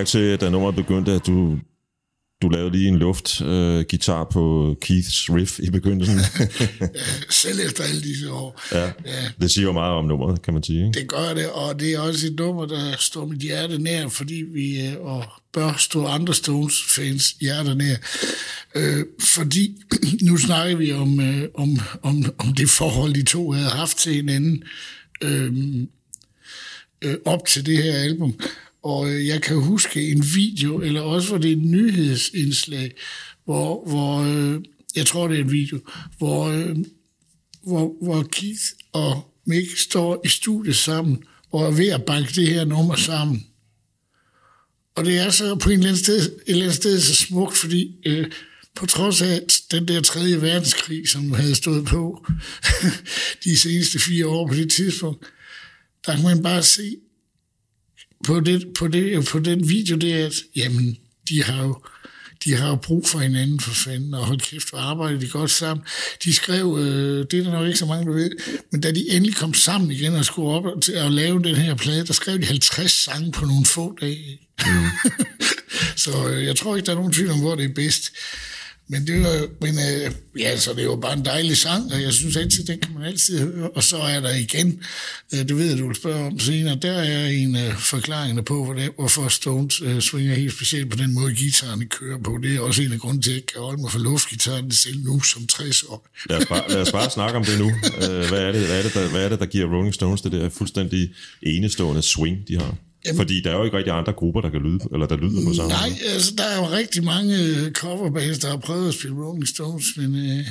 [0.03, 1.59] Mærke til, at da nummeret begyndte, at du,
[2.41, 3.85] du lavede lige en luft øh,
[4.31, 6.19] på Keiths riff i begyndelsen.
[7.43, 8.61] Selv efter alle disse år.
[8.71, 8.91] ja, ja,
[9.41, 10.87] det siger jo meget om nummeret, kan man sige.
[10.87, 10.99] Ikke?
[10.99, 14.43] Det gør det, og det er også et nummer, der står mit hjerte nær, fordi
[14.53, 17.95] vi øh, og bør stå andre Stones-fans hjerte nær.
[18.75, 19.75] Øh, fordi
[20.27, 24.13] nu snakker vi om, øh, om, om, om det forhold, de to havde haft til
[24.13, 24.63] hinanden
[25.23, 25.53] øh,
[27.01, 28.39] øh, op til det her album.
[28.83, 32.91] Og øh, jeg kan huske en video, eller også var det et nyhedsindslag,
[33.45, 34.61] hvor, hvor øh,
[34.95, 35.79] jeg tror, det er en video,
[36.17, 36.77] hvor, øh,
[37.63, 42.47] hvor, hvor Keith og Mick står i studiet sammen og er ved at banke det
[42.47, 43.47] her nummer sammen.
[44.95, 47.57] Og det er så på en eller anden sted, et eller andet sted så smukt,
[47.57, 48.31] fordi øh,
[48.75, 49.41] på trods af
[49.71, 52.25] den der tredje verdenskrig, som havde stået på
[53.43, 55.25] de seneste fire år på det tidspunkt,
[56.05, 56.95] der kan man bare se
[58.27, 60.97] på, det, på, det, på den video, det er, at jamen,
[61.29, 61.77] de har jo
[62.43, 65.51] de har jo brug for hinanden for fanden, og hold kæft, hvor arbejder de godt
[65.51, 65.85] sammen.
[66.23, 68.31] De skrev, øh, det er der nok ikke så mange, der ved,
[68.71, 71.75] men da de endelig kom sammen igen og skulle op til at lave den her
[71.75, 74.39] plade, der skrev de 50 sange på nogle få dage.
[74.65, 74.85] Mm.
[76.03, 78.11] så øh, jeg tror ikke, der er nogen tvivl om, hvor det er bedst.
[78.87, 82.13] Men det var, men øh, ja, så det var bare en dejlig sang, og jeg
[82.13, 83.69] synes altid, den kan man altid høre.
[83.69, 84.79] Og så er der igen,
[85.33, 88.65] øh, det ved jeg, du vil spørge om senere, der er en øh, forklaring på,
[88.65, 92.39] hvordan, hvorfor Stones øh, svinger helt specielt på den måde, gitaren kører på.
[92.43, 95.03] Det er også en af grunden til, at jeg kan holde mig for luftgitaren selv
[95.03, 96.07] nu som 60 år.
[96.29, 97.67] lad, os bare, lad os bare snakke om det nu.
[97.67, 100.21] Øh, hvad, er det, hvad, er det, der, hvad er det, der giver Rolling Stones
[100.21, 101.09] det der fuldstændig
[101.41, 102.75] enestående swing, de har?
[103.05, 105.45] Jamen, Fordi der er jo ikke rigtig andre grupper, der kan lyde, eller der lyder
[105.47, 107.35] på samme Nej, altså der er jo rigtig mange
[107.71, 110.47] coverbands, der har prøvet at spille Rolling Stones, men øh,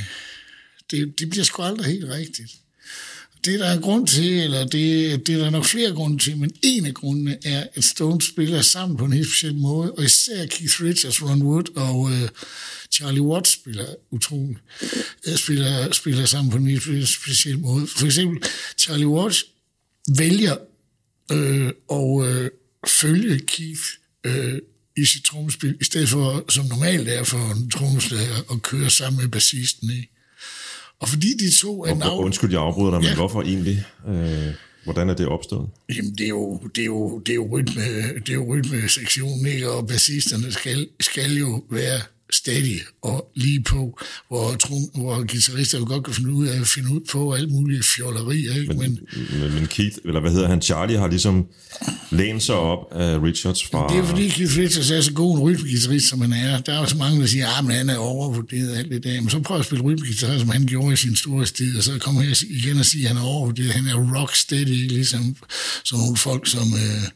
[0.91, 2.53] det, det bliver sgu aldrig helt rigtigt.
[3.45, 6.51] Det der er grund til, eller det, det er der nok flere grunde til, men
[6.63, 10.47] en af grundene er, at Stones spiller sammen på en helt speciel måde, og især
[10.47, 12.29] Keith Richards, Ron Wood og øh,
[12.93, 14.59] Charlie Watts spiller utroligt,
[15.27, 17.87] øh, spiller, spiller sammen på en helt speciel måde.
[17.87, 18.43] For eksempel,
[18.79, 19.45] Charlie Watts
[20.19, 20.57] vælger
[21.33, 22.51] øh, og øh,
[22.87, 23.83] følge Keith
[24.25, 24.59] øh,
[24.97, 29.21] i sit trommespil, i stedet for, som normalt er for en trommeslager, at køre sammen
[29.23, 29.91] med bassisten.
[29.91, 30.09] Ikke?
[31.01, 32.11] Og fordi de to er...
[32.11, 33.15] Og, undskyld, jeg afbryder dig, men ja.
[33.15, 33.85] hvorfor egentlig?
[34.09, 34.55] Øh,
[34.85, 35.69] hvordan er det opstået?
[35.97, 37.83] Jamen, det er jo, det er jo, det er jo, rytme,
[38.19, 39.71] det er jo rytmesektionen, ikke?
[39.71, 42.01] og bassisterne skal, skal jo være
[42.35, 46.67] stadig og lige på, hvor, trum, hvor guitarister jo godt kan finde ud af at
[46.67, 48.55] finde ud på alle mulige fjollerier.
[48.61, 48.75] Ikke?
[48.75, 48.99] Men,
[49.41, 51.47] men, men Keith, eller hvad hedder han, Charlie har ligesom
[52.11, 53.89] lænet sig op af Richards fra...
[53.89, 56.61] Det er fordi Keith Richards er så god en rytmegitarrist, som han er.
[56.61, 59.21] Der er jo så mange, der siger, at ah, han er overvurderet alt det der.
[59.21, 61.99] Men så prøv at spille rytmegitar, som han gjorde i sin store sted, og så
[61.99, 63.71] kommer jeg igen og siger, at han er overvurderet.
[63.71, 65.37] Han er rock steady, ligesom
[65.85, 66.75] sådan nogle folk, som...
[66.75, 67.09] Øh,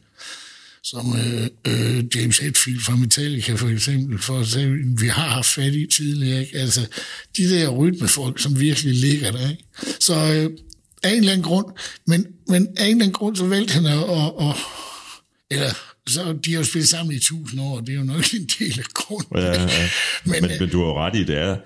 [0.89, 5.47] som øh, øh, James Hetfield fra Metallica for eksempel, for at sige, vi har haft
[5.47, 6.41] fat i tidligere.
[6.41, 6.57] Ikke?
[6.57, 6.81] Altså,
[7.37, 9.49] de der rytmefolk, som virkelig ligger der.
[9.49, 9.65] Ikke?
[9.99, 10.49] Så øh,
[11.03, 11.65] af en eller anden grund,
[12.07, 14.55] men, men af en eller anden grund, så valgte han at, at, at
[15.51, 15.69] eller
[16.09, 18.79] så de har jo spillet sammen i tusind år, det er jo nok en del
[18.79, 19.37] af grunden.
[19.37, 19.89] Ja, ja.
[20.23, 21.57] Men, men, men du har jo ret i, det er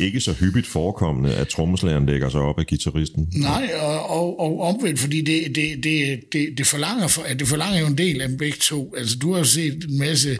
[0.00, 3.28] ikke så hyppigt forekommende, at trommeslageren lægger sig op af guitaristen.
[3.36, 7.80] Nej, og, og, og omvendt, fordi det, det, det, det, det, forlanger for, det forlanger
[7.80, 8.94] jo en del af dem begge to.
[8.96, 10.38] Altså, du har jo set en masse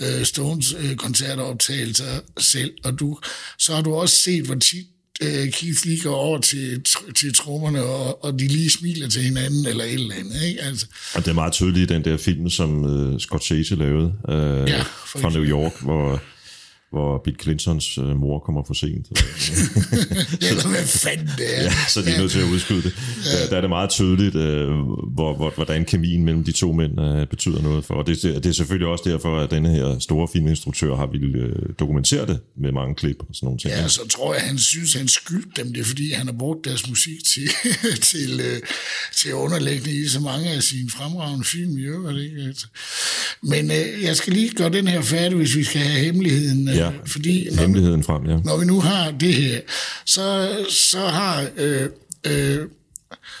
[0.00, 3.18] uh, Stones-koncerteroptagelser selv, og du,
[3.58, 4.86] så har du også set, hvor tit
[5.22, 6.84] uh, Keith lige går over til,
[7.16, 10.42] til trommerne, og, og de lige smiler til hinanden, eller et eller andet.
[10.48, 10.62] Ikke?
[10.62, 10.86] Altså.
[11.14, 14.82] Og det er meget tydeligt i den der film, som uh, Scorsese lavede uh, ja,
[15.06, 16.22] fra New York, hvor
[16.90, 19.06] hvor Bill Clintons øh, mor kommer for sent.
[20.48, 21.62] Eller hvad fanden det er.
[21.62, 22.94] Ja, så de er nødt til at udskyde det.
[23.24, 23.46] Ja.
[23.50, 24.68] Der, er det meget tydeligt, øh,
[25.14, 27.94] hvor, hvor, hvordan kemien mellem de to mænd øh, betyder noget for.
[27.94, 31.38] Og det, det, det er selvfølgelig også derfor, at denne her store filminstruktør har ville
[31.38, 33.74] øh, dokumentere det med mange klip og sådan nogle ting.
[33.74, 36.88] Ja, så tror jeg, han synes, han skyldte dem det, fordi han har brugt deres
[36.88, 37.48] musik til,
[38.10, 38.60] til, øh,
[39.16, 42.18] til underlæggende i så mange af sine fremragende film i øvrigt.
[42.18, 42.42] Ikke?
[42.42, 42.66] Altså.
[43.42, 46.68] Men øh, jeg skal lige gøre den her færdig, hvis vi skal have hemmeligheden.
[46.68, 48.36] Øh, ja, fordi når, hemmeligheden frem, ja.
[48.44, 49.60] Når vi nu har det her,
[50.04, 51.48] så, så har...
[51.56, 51.88] Øh,
[52.26, 52.58] øh,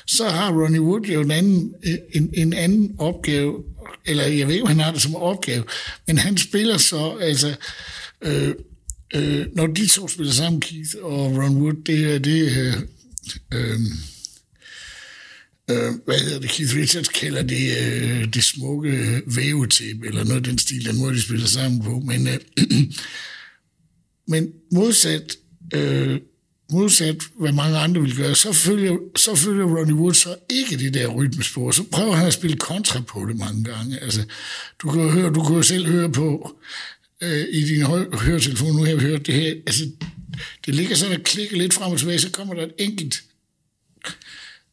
[0.06, 1.74] så har Ronnie Wood jo en anden,
[2.12, 3.64] en, en anden opgave,
[4.06, 5.64] eller jeg ved ikke, han har det som opgave,
[6.06, 7.54] men han spiller så, altså,
[8.22, 8.54] øh,
[9.14, 12.74] øh, når de to spiller sammen, Keith og Ron Wood, det er det, øh,
[13.54, 13.80] øh,
[15.70, 20.44] øh, hvad hedder det, Keith Richards kalder det, øh, det smukke vævetip, eller noget af
[20.44, 22.02] den stil, den måde, de spiller sammen på.
[22.06, 22.38] Men, øh,
[24.28, 25.36] men modsat,
[25.74, 26.20] øh,
[26.72, 30.94] modsat hvad mange andre vil gøre, så følger, så følger Ronnie Wood så ikke det
[30.94, 31.70] der rytmespor.
[31.70, 33.98] Så prøver han at spille kontra på det mange gange.
[33.98, 34.24] Altså,
[34.82, 36.58] du kan jo høre, du kan jo selv høre på,
[37.20, 39.84] øh, i din hø- høretelefon, nu har jeg hørt det her, altså,
[40.66, 43.22] det ligger sådan og klikker lidt frem og tilbage, så kommer der et enkelt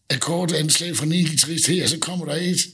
[0.10, 2.68] akkordanslag fra en guitarist trist her, så kommer der et,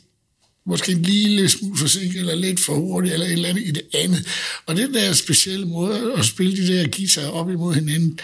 [0.65, 3.83] måske en lille smule forsinket, eller lidt for hurtigt, eller et eller andet i det
[3.93, 4.27] andet.
[4.65, 8.19] Og det der specielle måde at spille de der guitar op imod hinanden,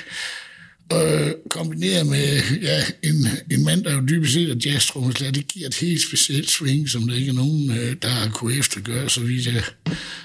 [0.94, 3.16] øh, kombineret med ja, en,
[3.52, 7.08] en mand, der jo dybest set er jazztrommeslager, det giver et helt specielt swing, som
[7.08, 9.64] der ikke er nogen, øh, der har kunnet eftergøre, så vidt, jeg,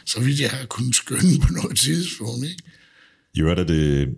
[0.05, 2.45] så vidt jeg har kunnet skønne på noget tidspunkt.
[2.45, 2.63] Ikke?
[3.35, 4.09] Jo, er det, det,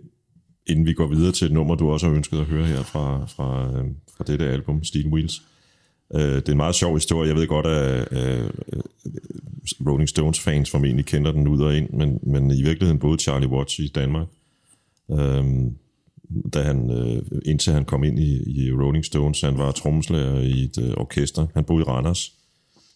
[0.67, 3.25] inden vi går videre til et nummer, du også har ønsket at høre her fra,
[3.35, 3.85] fra, øh,
[4.17, 5.41] fra dette album, Steel Wheels.
[6.13, 7.27] Øh, det er en meget sjov historie.
[7.27, 8.81] Jeg ved godt, at øh, øh,
[9.87, 13.49] Rolling Stones fans formentlig kender den ud og ind, men, men i virkeligheden boede Charlie
[13.49, 14.27] Watts i Danmark.
[15.11, 15.45] Øh,
[16.53, 20.63] da han, øh, indtil han kom ind i, i Rolling Stones, han var trommeslager i
[20.63, 21.47] et øh, orkester.
[21.53, 22.31] Han boede i Randers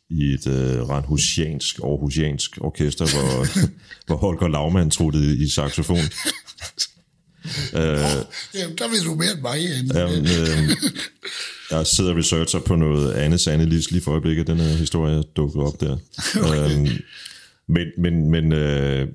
[0.10, 3.46] i et øh, ret husiansk, aarhusiansk orkester, hvor,
[4.08, 5.98] hvor Holger Laumann truttede i saxofon.
[7.74, 7.82] øh,
[8.56, 9.80] Jamen, der ved du mere end mig.
[9.80, 10.70] End, jamen, øh,
[11.72, 15.62] jeg sidder og researcher på noget andet sande lige for øjeblikket, den her historie dukket
[15.62, 15.98] op der.
[16.44, 16.76] Okay.
[16.76, 16.88] Øhm,
[17.68, 19.08] men men, men øh,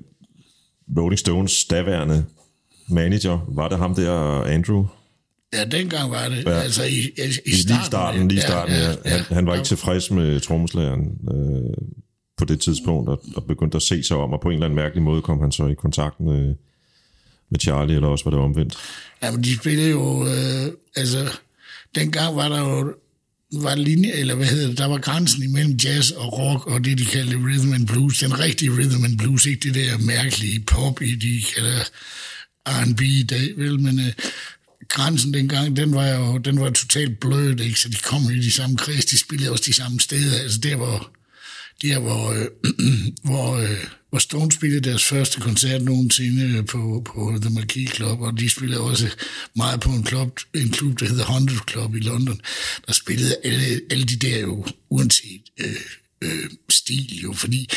[0.97, 2.25] Rolling Stones daværende
[2.89, 4.85] manager, var det ham der, Andrew?
[5.53, 6.45] Ja, dengang var det.
[6.45, 6.51] Ja.
[6.51, 7.77] Altså i, i, i starten.
[7.77, 8.81] Lige starten, lige starten, ja.
[8.81, 9.09] ja, ja.
[9.09, 11.01] Han, han var ikke tilfreds med trommeslageren
[11.33, 11.85] øh,
[12.37, 14.75] på det tidspunkt, og, og begyndte at se sig om, og på en eller anden
[14.75, 16.55] mærkelig måde kom han så i kontakt med,
[17.49, 18.73] med Charlie, eller også var det omvendt.
[19.23, 21.29] Jamen, de spillede jo, øh, altså,
[21.95, 22.93] dengang var der jo,
[23.53, 26.97] var linje, eller hvad hedder det, der var grænsen imellem jazz og rock, og det,
[26.97, 31.01] de kaldte rhythm and blues, den rigtige rhythm and blues, ikke det der mærkelige pop,
[31.01, 31.83] i de kalder
[32.67, 34.13] R&B i dag, vel, men øh,
[34.87, 37.79] grænsen dengang, den var jo den var totalt blød, ikke?
[37.79, 40.75] så de kom i de samme kreds, de spillede også de samme steder, altså der
[40.75, 41.11] hvor,
[41.81, 42.47] der hvor, øh,
[43.29, 43.83] hvor, øh,
[44.15, 48.49] hvor Stone spillede deres første koncert nogensinde øh, på, på The Marquis Club, og de
[48.49, 49.07] spillede også
[49.55, 52.41] meget på en klub, en klub der hedder Hundred Club i London,
[52.87, 55.75] der spillede alle, alle de der jo, uanset øh,
[56.21, 57.69] øh, stil jo, fordi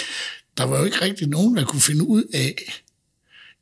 [0.59, 2.83] der var jo ikke rigtig nogen, der kunne finde ud af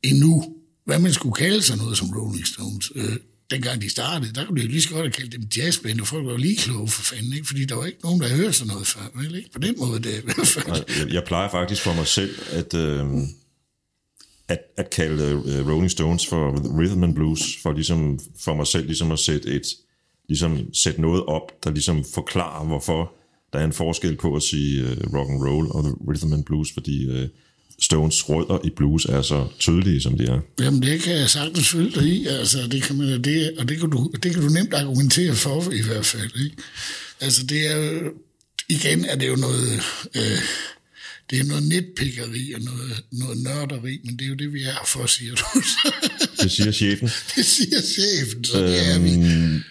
[0.03, 0.55] endnu,
[0.85, 2.91] hvad man skulle kalde sig noget som Rolling Stones.
[2.95, 3.17] Øh,
[3.49, 6.07] dengang de startede, der kunne de jo lige så godt have kaldt dem jazzband, og
[6.07, 7.47] folk var jo lige kloge for fanden, ikke?
[7.47, 9.35] fordi der var ikke nogen, der hørte sådan noget før, vel?
[9.35, 9.49] Ikke?
[9.51, 10.23] På den måde, det
[10.67, 13.05] Nej, jeg, jeg plejer faktisk for mig selv, at, øh,
[14.47, 18.85] at, at kalde uh, Rolling Stones for rhythm and blues, for, ligesom, for mig selv
[18.85, 19.67] ligesom at sætte, et,
[20.29, 23.13] ligesom sætte noget op, der ligesom forklarer, hvorfor
[23.53, 26.71] der er en forskel på at sige uh, rock and roll og rhythm and blues,
[26.73, 27.27] fordi uh,
[27.81, 30.39] Stones rødder i blues er så tydelige, som de er.
[30.59, 33.79] Jamen, det kan jeg sagtens følge dig i, altså, det kan man, det, og det
[33.79, 36.55] kan, du, det kan du nemt argumentere for, i hvert fald, ikke?
[37.21, 37.99] Altså, det er
[38.69, 39.81] igen er det jo noget,
[40.15, 40.41] øh,
[41.29, 44.85] det er noget netpikkeri og noget, noget nørderi, men det er jo det, vi er
[44.85, 45.45] for, siger du.
[46.41, 47.09] det siger chefen.
[47.35, 49.13] Det siger chefen, så øhm, det er vi.
[49.13, 49.63] Øhm,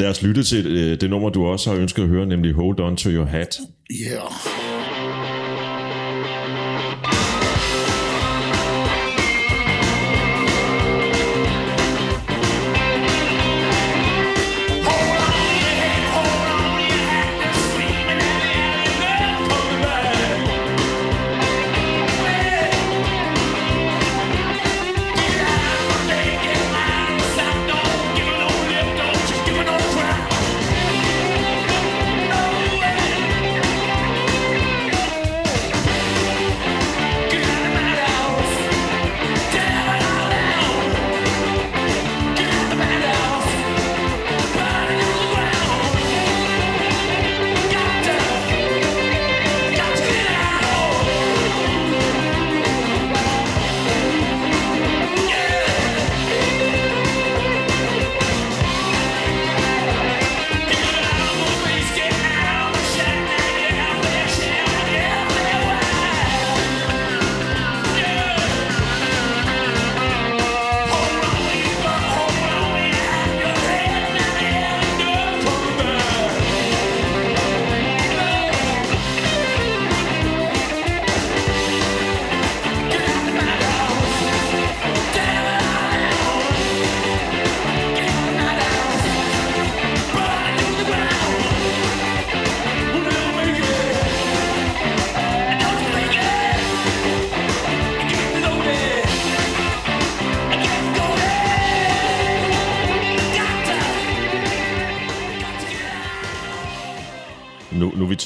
[0.00, 2.80] lad os lytte til det, det nummer, du også har ønsket at høre, nemlig Hold
[2.80, 3.58] On To Your Hat.
[3.90, 3.94] Ja.
[3.94, 4.75] Yeah.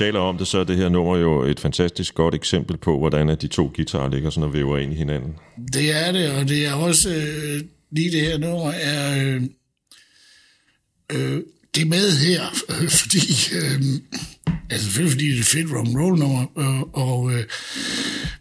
[0.04, 3.28] Taler om det, så er det her nummer jo et fantastisk godt eksempel på, hvordan
[3.28, 5.32] de to guitarer ligger sådan og væver ind i hinanden.
[5.72, 9.42] Det er det, og det er også, øh, lige det her nummer er, øh,
[11.12, 11.42] øh,
[11.74, 13.80] det er med her, øh, fordi, øh,
[14.70, 17.44] altså selvfølgelig fordi det er et fedt rock roll nummer, øh, og, øh,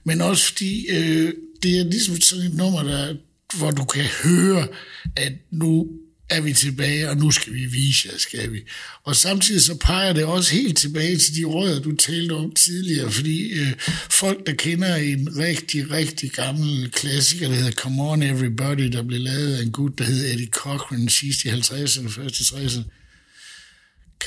[0.04, 1.34] men også fordi øh,
[1.64, 3.16] det er ligesom sådan et nummer, der,
[3.58, 4.68] hvor du kan høre,
[5.16, 5.88] at nu
[6.30, 8.60] er vi tilbage, og nu skal vi vise jer, skal vi.
[9.04, 13.12] Og samtidig så peger det også helt tilbage til de rødder, du talte om tidligere,
[13.12, 13.74] fordi øh,
[14.10, 19.20] folk, der kender en rigtig, rigtig gammel klassiker, der hedder Come On Everybody, der blev
[19.20, 22.84] lavet af en gut, der hed Eddie Cochran sidst i 50'erne, første 60'erne,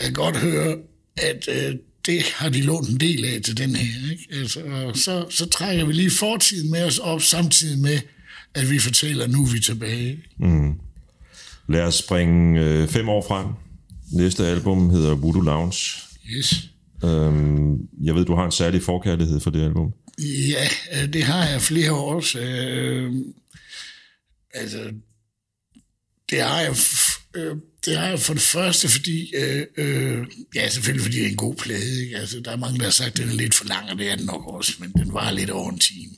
[0.00, 0.76] kan godt høre,
[1.16, 1.74] at øh,
[2.06, 4.10] det har de lånt en del af til den her.
[4.10, 4.26] Ikke?
[4.30, 8.00] Altså, så, så trækker vi lige fortiden med os op, samtidig med,
[8.54, 10.18] at vi fortæller, at nu er vi tilbage.
[10.38, 10.72] Mm.
[11.68, 13.46] Lad os springe øh, fem år frem.
[14.12, 15.78] Næste album hedder Voodoo Lounge.
[16.30, 16.54] Yes.
[17.04, 19.92] Øhm, jeg ved, du har en særlig forkærlighed for det album.
[20.48, 22.20] Ja, øh, det har jeg flere år.
[22.20, 23.12] Så, øh,
[24.54, 24.92] altså,
[26.30, 26.76] det har jeg,
[27.34, 31.30] øh, det har jeg for det første, fordi, øh, øh, ja, selvfølgelig fordi det er
[31.30, 32.02] en god plade.
[32.04, 32.16] Ikke?
[32.16, 34.10] Altså, der er mange, der har sagt, at den er lidt for lang, og det
[34.10, 36.12] er den nok også, men den var lidt over en time.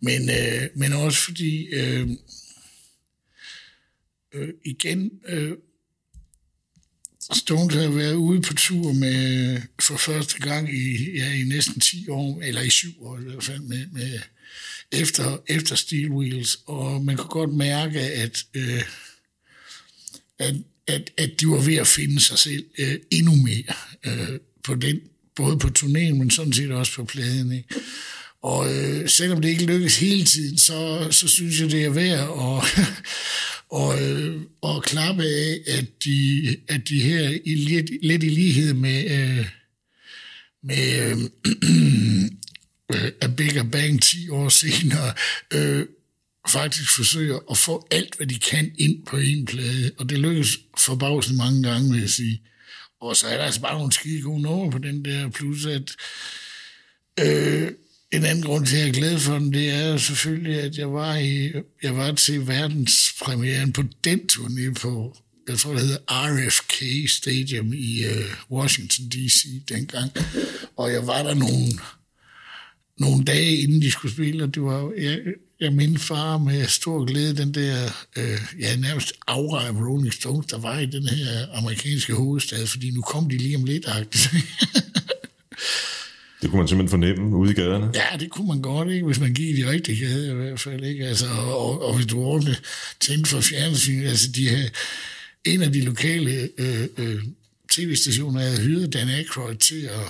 [0.00, 2.08] Men, øh, men også fordi, øh,
[4.34, 5.52] øh, igen, øh,
[7.32, 12.08] Stones har været ude på tur med for første gang i, ja, i næsten 10
[12.08, 14.18] år, eller i 7 år i hvert fald, med, med
[14.92, 18.82] efter, efter Steel Wheels, og man kunne godt mærke, at, øh,
[20.38, 20.54] at,
[20.86, 23.74] at, at de var ved at finde sig selv øh, endnu mere
[24.06, 25.00] øh, på den,
[25.36, 27.52] både på turnéen, men sådan set også på pladen.
[27.52, 27.74] Ikke?
[28.42, 32.20] Og øh, selvom det ikke lykkes hele tiden, så, så synes jeg, det er værd
[32.20, 32.86] at,
[33.74, 38.74] og, øh, og klappe af, at de, at de her i lidt, lidt i lighed
[38.74, 39.46] med, øh,
[40.62, 41.18] med øh,
[42.94, 45.14] øh, A Bigger Bang 10 år senere,
[45.52, 45.86] øh,
[46.48, 50.58] faktisk forsøger at få alt, hvad de kan ind på en plade, og det lykkes
[50.78, 52.42] forbavsende mange gange, vil jeg sige.
[53.00, 55.96] Og så er der altså bare nogle skide gode numre på den der, plus at
[57.20, 57.72] øh,
[58.12, 60.78] en anden grund til, at jeg er glad for den, det er jo selvfølgelig, at
[60.78, 61.52] jeg var, i,
[61.82, 65.16] jeg var til verdenspremieren på den turné på,
[65.48, 69.44] jeg tror, det hedder RFK Stadium i uh, Washington D.C.
[69.68, 70.10] dengang.
[70.76, 71.66] Og jeg var der nogle,
[72.98, 75.20] nogle dage, inden de skulle spille, og det var, jeg,
[75.60, 80.46] jeg min far med stor glæde den der, øh, ja, nærmest aura af Rolling Stones,
[80.46, 83.86] der var i den her amerikanske hovedstad, fordi nu kom de lige om lidt,
[86.44, 87.90] Det kunne man simpelthen fornemme ude i gaderne?
[87.94, 89.06] Ja, det kunne man godt, ikke?
[89.06, 90.84] hvis man gik i de rigtige gader i hvert fald.
[90.84, 91.06] Ikke?
[91.06, 92.62] Altså, og, og, hvis du ordentligt
[93.00, 94.68] tændte for fjernsyn, altså de her,
[95.44, 97.22] en af de lokale øh, øh,
[97.70, 100.06] tv-stationer havde hyret Dan Aykroyd til at,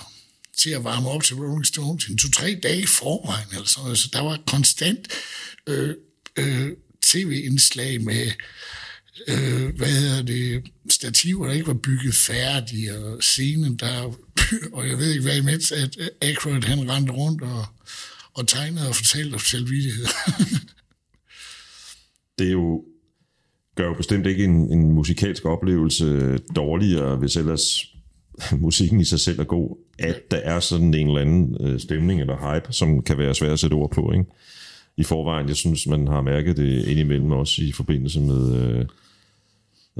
[0.57, 3.49] til at varme op til Rolling Stones en to-tre dage i forvejen.
[3.53, 3.97] Eller sådan.
[3.97, 5.09] Så der var konstant
[5.67, 5.95] øh,
[6.37, 6.69] øh,
[7.03, 8.31] tv-indslag med
[9.29, 14.17] øh, hvad hedder det, stativer, der ikke var bygget færdige, og scenen, der,
[14.77, 17.65] og jeg ved ikke hvad imens, at øh, Aykroyd han rendte rundt og,
[18.35, 20.07] og tegnede og fortalte om selvvidighed.
[22.39, 22.85] det er jo,
[23.77, 27.85] gør jo bestemt ikke en, en musikalsk oplevelse dårligere, hvis ellers
[28.67, 32.21] musikken i sig selv er god, at der er sådan en eller anden øh, stemning
[32.21, 34.25] eller hype, som kan være svært at sætte ord på, ikke?
[34.97, 38.57] I forvejen, jeg synes, man har mærket det indimellem også i forbindelse med...
[38.57, 38.87] Øh,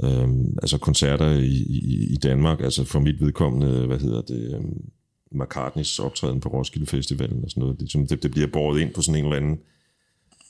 [0.03, 4.91] Øhm, altså koncerter i, i, i Danmark, altså for mit vedkommende, hvad hedder det, øhm,
[5.31, 7.79] McCartneys optræden på Roskilde Festivalen og sådan noget.
[7.79, 9.59] Det, det, det bliver båret ind på sådan en eller anden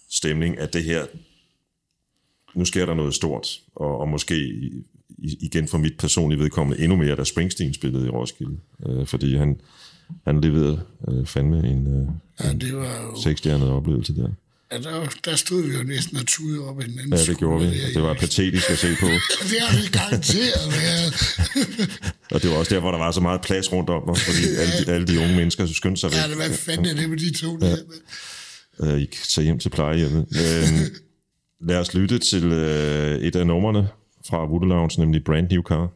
[0.09, 1.05] stemning, at det her,
[2.55, 4.61] nu sker der noget stort, og, og måske
[5.17, 9.59] igen for mit personlige vedkommende endnu mere, da Springsteen spillede i Roskilde, øh, fordi han,
[10.25, 12.07] han leverede øh, fandme en, øh,
[12.43, 13.21] ja, det var jo...
[13.21, 14.29] seksstjernet oplevelse der.
[14.75, 17.37] Ja, der, der stod vi jo næsten og tude op i den anden Ja, det
[17.37, 17.93] gjorde vi.
[17.93, 19.05] Det var patetisk at se på.
[19.51, 21.13] det har vi garanteret været.
[22.33, 24.53] og det var også der, hvor der var så meget plads rundt om os, fordi
[24.53, 24.61] ja.
[24.61, 26.17] alle, de, alle de unge mennesker skyndte sig væk.
[26.17, 27.69] Ja, det var fanden er det med de to ja.
[27.69, 27.77] der.
[28.79, 30.25] Uh, I kan tage hjem til plejehjemmet.
[30.31, 30.79] uh,
[31.67, 33.87] lad os lytte til uh, et af numrene
[34.27, 35.91] fra Voodoo Lounge, nemlig Brand New Car.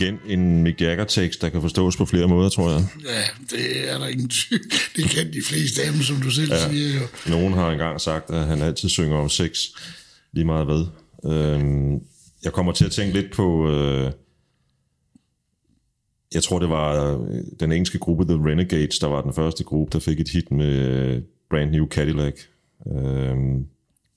[0.00, 2.86] Igen en Mick Jagger-tekst, der kan forstås på flere måder, tror jeg.
[3.04, 4.62] Ja, det er der ingen tvivl.
[4.96, 6.70] Det kan de fleste af dem, som du selv ja.
[6.70, 7.30] siger jo.
[7.30, 9.58] Nogen har engang sagt, at han altid synger om sex,
[10.32, 10.86] lige meget hvad.
[11.32, 12.00] Øhm,
[12.44, 13.70] jeg kommer til at tænke lidt på...
[13.70, 14.12] Øh,
[16.34, 19.92] jeg tror, det var øh, den engelske gruppe The Renegades, der var den første gruppe,
[19.92, 22.34] der fik et hit med øh, Brand New Cadillac,
[22.96, 23.36] øh,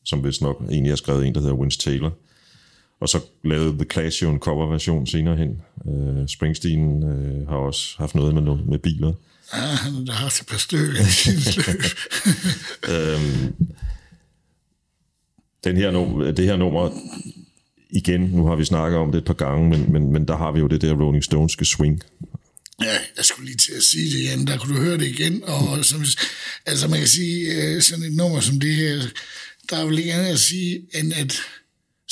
[0.05, 2.11] som vist nok egentlig har skrevet en, der hedder Vince Taylor.
[3.01, 5.61] Og så lavede The Clash jo en coverversion senere hen.
[5.87, 9.13] Øh, Springsteen øh, har også haft noget med, no- med biler.
[9.53, 11.83] Ja, han har haft et par stykker i sin løb.
[12.89, 13.53] Øhm,
[15.63, 16.89] den her num- det her nummer,
[17.89, 20.51] igen, nu har vi snakket om det et par gange, men, men, men der har
[20.51, 22.01] vi jo det der Rolling Stoneske swing.
[22.83, 24.47] Ja, jeg skulle lige til at sige det igen.
[24.47, 25.43] Der kunne du høre det igen.
[25.43, 26.05] Og som,
[26.65, 29.01] altså man kan sige, øh, sådan et nummer som det her,
[29.69, 31.41] der er vel ikke andet at sige, end at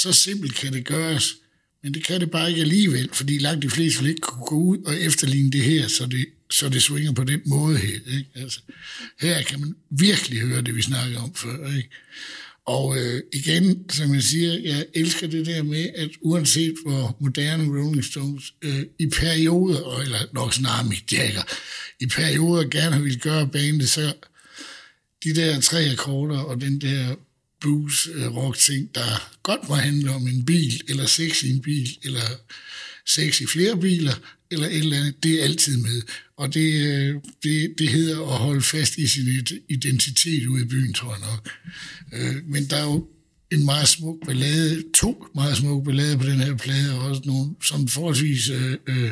[0.02, 1.36] så simpelt kan det gøres.
[1.84, 4.56] Men det kan det bare ikke alligevel, fordi langt de fleste vil ikke kunne gå
[4.56, 8.00] ud og efterligne det her, så det, så det svinger på den måde her.
[8.18, 8.30] Ikke?
[8.36, 8.60] Altså,
[9.20, 11.76] her kan man virkelig høre det, vi snakker om før.
[11.78, 11.89] Ikke?
[12.66, 17.64] Og øh, igen, som jeg siger, jeg elsker det der med, at uanset hvor moderne
[17.64, 21.43] Rolling Stones øh, i perioder, eller nok snarere Mick Jagger,
[22.00, 24.14] i perioder gerne vil gøre bandet, så
[25.24, 27.16] de der tre akkorder og den der
[27.62, 31.62] blues øh, rock ting, der godt må handle om en bil, eller sex i en
[31.62, 32.22] bil, eller
[33.05, 34.14] sex i flere biler,
[34.51, 36.01] eller et eller andet, det er altid med.
[36.38, 40.93] Og det, øh, det, det hedder at holde fast i sin identitet ude i byen,
[40.93, 41.49] tror jeg nok.
[42.14, 43.07] Øh, men der er jo
[43.51, 47.55] en meget smuk ballade, to meget smukke ballader på den her plade, og også nogle
[47.64, 49.12] som forholdsvis øh, øh,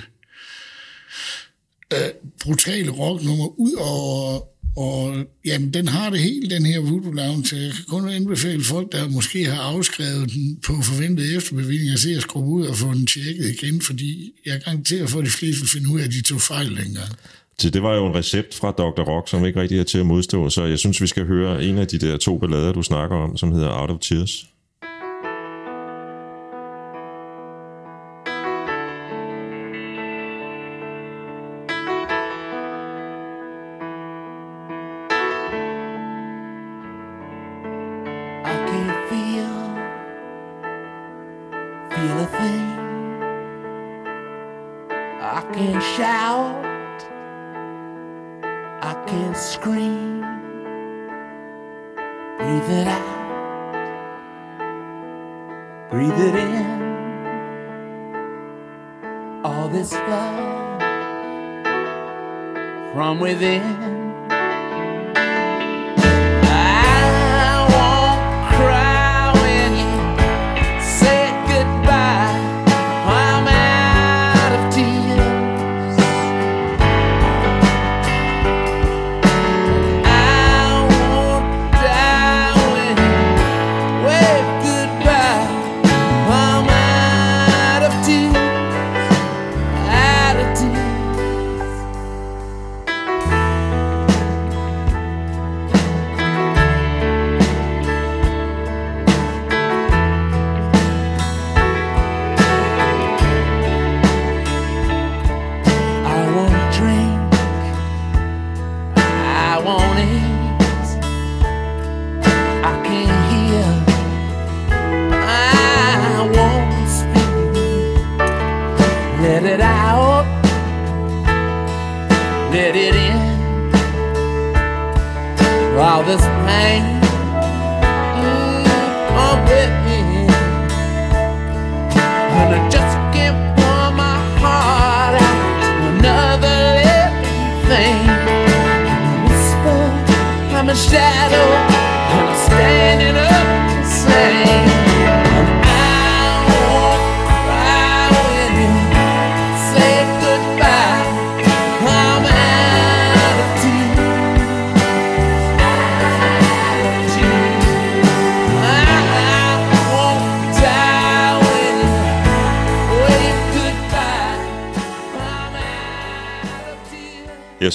[2.42, 4.42] brutale rocknummer, ud over,
[4.78, 8.92] og jamen, den har det helt, den her Voodoo Lounge, jeg kan kun anbefale folk,
[8.92, 12.94] der måske har afskrevet den på forventet efterbevilling, at se at skrue ud og få
[12.94, 16.12] den tjekket igen, fordi jeg garanterer for, at de fleste vil finde ud af, at
[16.12, 17.12] de tog fejl dengang.
[17.60, 19.02] Så det var jo en recept fra Dr.
[19.02, 21.78] Rock, som ikke rigtig er til at modstå, så jeg synes, vi skal høre en
[21.78, 24.46] af de der to ballader, du snakker om, som hedder Out of Tears.
[56.38, 56.82] Breathe it in.
[59.44, 60.82] All this love
[62.94, 64.07] from within.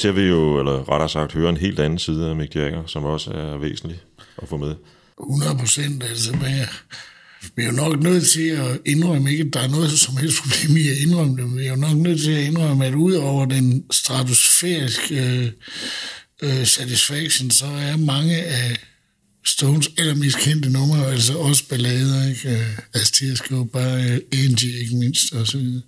[0.03, 3.05] Ser vi jo, eller rettere sagt, hører en helt anden side af Mick Jagger, som
[3.05, 4.01] også er væsentlig
[4.43, 4.75] at få med.
[5.21, 6.69] 100 procent, altså, men jeg
[7.57, 10.39] vi er jo nok nødt til at indrømme, ikke at der er noget som helst
[10.43, 12.95] problem i at indrømme det, men vi er jo nok nødt til at indrømme, at
[12.95, 15.49] udover den stratosfæriske øh,
[16.43, 18.79] øh, satisfaction, så er mange af
[19.45, 22.51] Stones allermest kendte numre, altså også ballader, ikke?
[22.51, 25.83] Øh, Altså til at skrive bare Angie, ikke mindst, og så videre.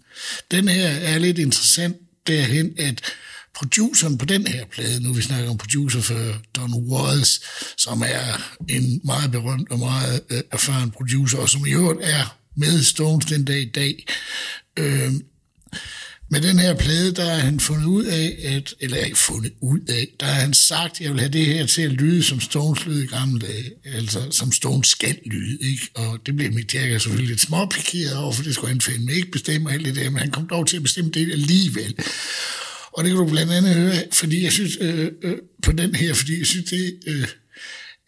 [0.51, 1.97] Den her er lidt interessant
[2.27, 3.03] derhen, at
[3.55, 7.41] produceren på den her plade, nu vi snakker om producer for Don Watts,
[7.77, 12.37] som er en meget berømt og meget øh, erfaren producer, og som i øvrigt er
[12.57, 14.07] med Stones den dag i dag.
[14.77, 15.13] Øh,
[16.29, 19.81] med den her plade, der har han fundet ud af, at, eller ikke fundet ud
[19.89, 22.87] af, der har han sagt, jeg vil have det her til at lyde som Stones
[22.87, 25.91] lyd i gamle dage, altså som Stones skal lyde, ikke?
[25.95, 29.31] Og det blev Mick Jagger selvfølgelig lidt småpikeret over, for det skulle han fandme ikke
[29.31, 31.95] bestemme alt det der, men han kom dog til at bestemme det alligevel.
[32.95, 36.15] Og det kan du blandt andet høre, fordi jeg synes, øh, øh, på den her,
[36.15, 37.29] fordi jeg synes, det, øh,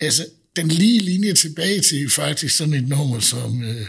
[0.01, 0.27] altså,
[0.57, 3.87] den lige linje tilbage til faktisk sådan et nummer som, øh,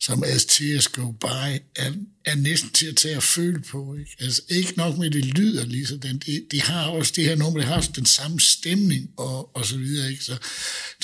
[0.00, 1.92] som As Tears Go By, er,
[2.26, 3.96] er næsten til at tage og føle på.
[3.98, 4.16] Ikke?
[4.20, 6.18] Altså ikke nok med, at det lyder lige sådan.
[6.18, 9.66] Det, det har også det her nummer, det har også den samme stemning og, og
[9.66, 10.10] så videre.
[10.10, 10.24] Ikke?
[10.24, 10.36] Så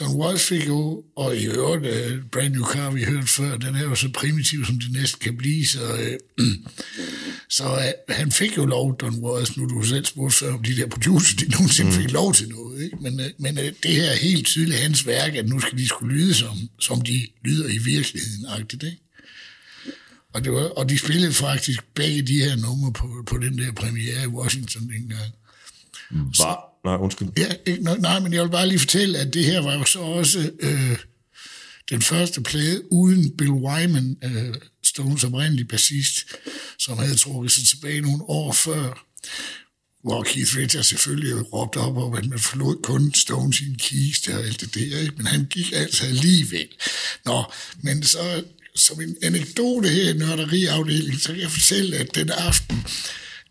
[0.00, 3.74] Don Watts fik jo, og i øvrigt uh, Brand New Car, vi hørte før, den
[3.74, 5.66] er jo så primitiv, som det næsten kan blive.
[5.66, 5.92] Så,
[6.38, 6.46] uh,
[7.56, 10.76] så uh, han fik jo lov, Don Watts, nu du selv spurgte før, om de
[10.76, 12.84] der producer, de nogensinde fik lov til noget.
[12.84, 12.96] Ikke?
[13.00, 15.88] Men, uh, men uh, det her er helt tydeligt hans værk, at nu skal de
[15.88, 18.46] skulle lyde, som, som de lyder i virkeligheden.
[18.86, 19.01] Ikke?
[20.32, 23.72] Og, det var, og de spillede faktisk begge de her numre på, på den der
[23.72, 25.32] premiere i Washington dengang.
[26.38, 27.28] Var, nej, undskyld.
[27.36, 29.98] Ja, ikke, nej, men jeg vil bare lige fortælle, at det her var jo så
[29.98, 30.98] også øh,
[31.90, 34.54] den første plade uden Bill Wyman, øh,
[34.84, 36.26] Stones oprindelige bassist,
[36.78, 39.06] som havde trukket sig tilbage nogle år før,
[40.02, 44.34] hvor Keith Richards selvfølgelig råbte op om, at man forlod kun Stones i en kiste
[44.34, 45.14] og alt det der, ikke?
[45.16, 46.68] men han gik altså alligevel.
[47.24, 47.44] Nå,
[47.80, 48.44] men så
[48.76, 52.84] som en anekdote her i nørderiafdelingen, så kan jeg fortælle, at den aften,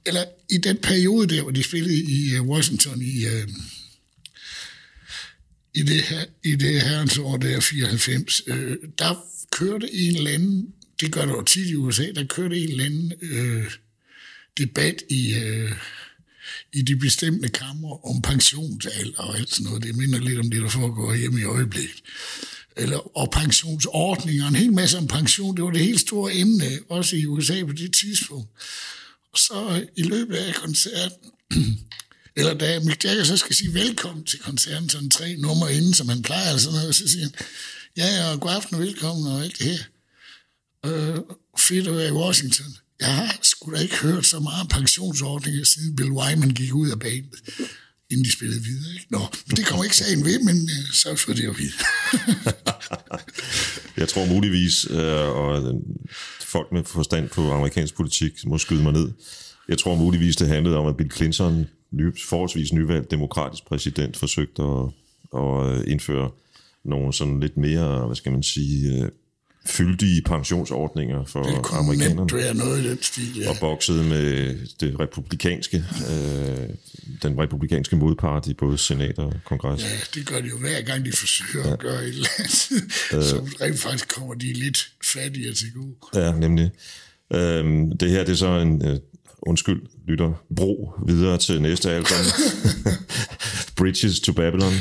[0.06, 3.48] eller i den periode der, hvor de spillede i øh, Washington i, øh,
[5.74, 10.68] i det her, i det herrens år der, 94, øh, der kørte en eller anden,
[11.02, 13.72] det gør det jo tit i USA, der kørte en eller anden øh,
[14.58, 15.72] debat i, øh,
[16.74, 19.84] i de bestemte kammer om pensionsalder og alt sådan noget.
[19.84, 22.02] Det minder lidt om det, der foregår hjemme i øjeblikket.
[22.78, 25.56] Eller, og pensionsordninger, en hel masse om pension.
[25.56, 28.50] Det var det helt store emne, også i USA på det tidspunkt.
[29.34, 31.32] Og så øh, i løbet af koncerten,
[32.38, 36.10] eller da Mick Jagger så skal sige velkommen til koncerten, sådan tre numre inden, som
[36.10, 37.34] han plejer, eller sådan noget, så siger han,
[37.98, 39.84] ja, ja, god aften og velkommen og alt det her.
[40.86, 41.20] Øh,
[41.58, 42.78] fedt at være i Washington.
[43.00, 46.90] Jeg har sgu da ikke hørt så meget om pensionsordninger, siden Bill Wyman gik ud
[46.90, 47.34] af banen,
[48.12, 48.94] inden de spillede videre.
[48.94, 49.06] Ikke?
[49.10, 51.88] Nå, men det kommer ikke sagen ved, men øh, så får det jo videre.
[54.02, 55.74] Jeg tror muligvis, øh, og øh,
[56.42, 59.12] folk med forstand på amerikansk politik må skyde mig ned.
[59.68, 64.62] Jeg tror muligvis, det handlede om, at Bill Clinton, ny, forholdsvis nyvalgt demokratisk præsident, forsøgte
[64.64, 64.86] at,
[65.42, 66.32] at indføre
[66.86, 69.10] nogle sådan lidt mere, hvad skal man sige, øh,
[69.66, 72.16] fyldige pensionsordninger for Det amerikanerne.
[72.16, 73.50] nemt være noget i den stil, ja.
[73.50, 75.78] og boksede med det republikanske,
[76.12, 76.70] øh,
[77.24, 79.84] den republikanske modpart i både senat og kongres.
[79.84, 82.94] Ja, det gør de jo hver gang, de forsøger at gøre et eller andet.
[83.30, 86.26] Så rent faktisk kommer de lidt fattigere til gode.
[86.26, 86.72] Ja, nemlig.
[87.34, 88.98] Øhm, det her det er så en, øh,
[89.42, 92.18] undskyld, lytter, bro videre til næste album.
[93.78, 94.74] Bridges to Babylon.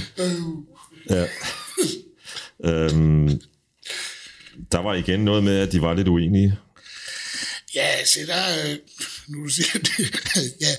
[1.10, 1.26] Ja.
[2.64, 3.40] Øhm,
[4.72, 6.58] der var igen noget med, at de var lidt uenige.
[7.74, 8.76] Ja, se der, øh,
[9.28, 10.20] nu du siger det,
[10.64, 10.74] ja,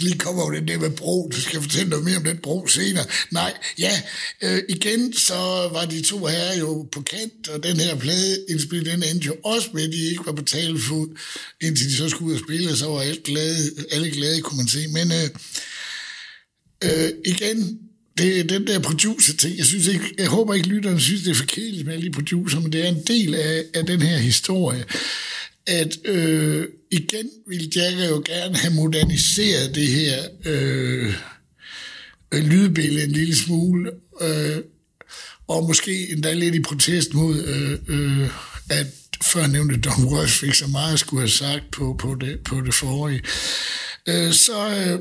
[0.00, 2.66] lige kommer over den der med bro, du skal fortælle noget mere om den bro
[2.66, 3.04] senere.
[3.30, 4.02] Nej, ja,
[4.42, 5.34] øh, igen, så
[5.72, 9.36] var de to herrer jo på kant, og den her plade indspillet, den endte jo
[9.44, 11.08] også med, at de ikke var på talefod,
[11.60, 14.56] indtil de så skulle ud og spille, og så var alle glade, alle glade kunne
[14.56, 14.88] man se.
[14.88, 15.28] Men øh,
[16.84, 17.78] øh, igen,
[18.18, 19.58] det er den der producer-ting.
[19.58, 22.60] Jeg, synes ikke, jeg håber ikke, lytterne synes, det er for med alle de producer,
[22.60, 24.84] men det er en del af, af den her historie,
[25.66, 31.14] at øh, igen vil Jagger jo gerne have moderniseret det her øh,
[32.32, 33.90] øh, lydbillede en lille smule,
[34.20, 34.56] øh,
[35.48, 38.28] og måske endda lidt i protest mod, øh, øh,
[38.70, 38.86] at
[39.22, 42.74] før nævnte Don Ross fik så meget skulle have sagt på, på, det, på det
[42.74, 43.22] forrige.
[44.06, 45.00] Øh, så øh,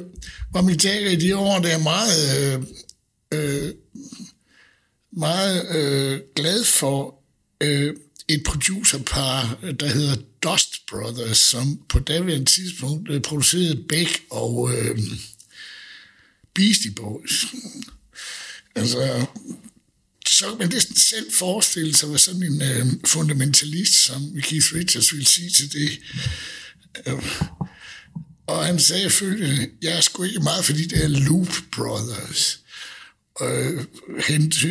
[0.53, 2.63] var Mick Jagger i de år der meget, øh,
[3.33, 3.73] øh,
[5.11, 7.23] meget øh, glad for
[7.61, 7.95] øh,
[8.27, 14.99] et producerpar, der hedder Dust Brothers, som på daværende tidspunkt øh, producerede Beck og øh,
[16.55, 17.45] Beastie Boys.
[18.75, 19.25] Altså,
[20.27, 25.13] så kan man næsten selv forestille sig, hvad sådan en øh, fundamentalist som Keith Richards
[25.13, 25.99] ville sige til det.
[27.05, 27.23] Øh,
[28.47, 32.59] og han sagde følgende, jeg er sgu ikke meget for de der Loop Brothers.
[33.41, 33.85] Øh,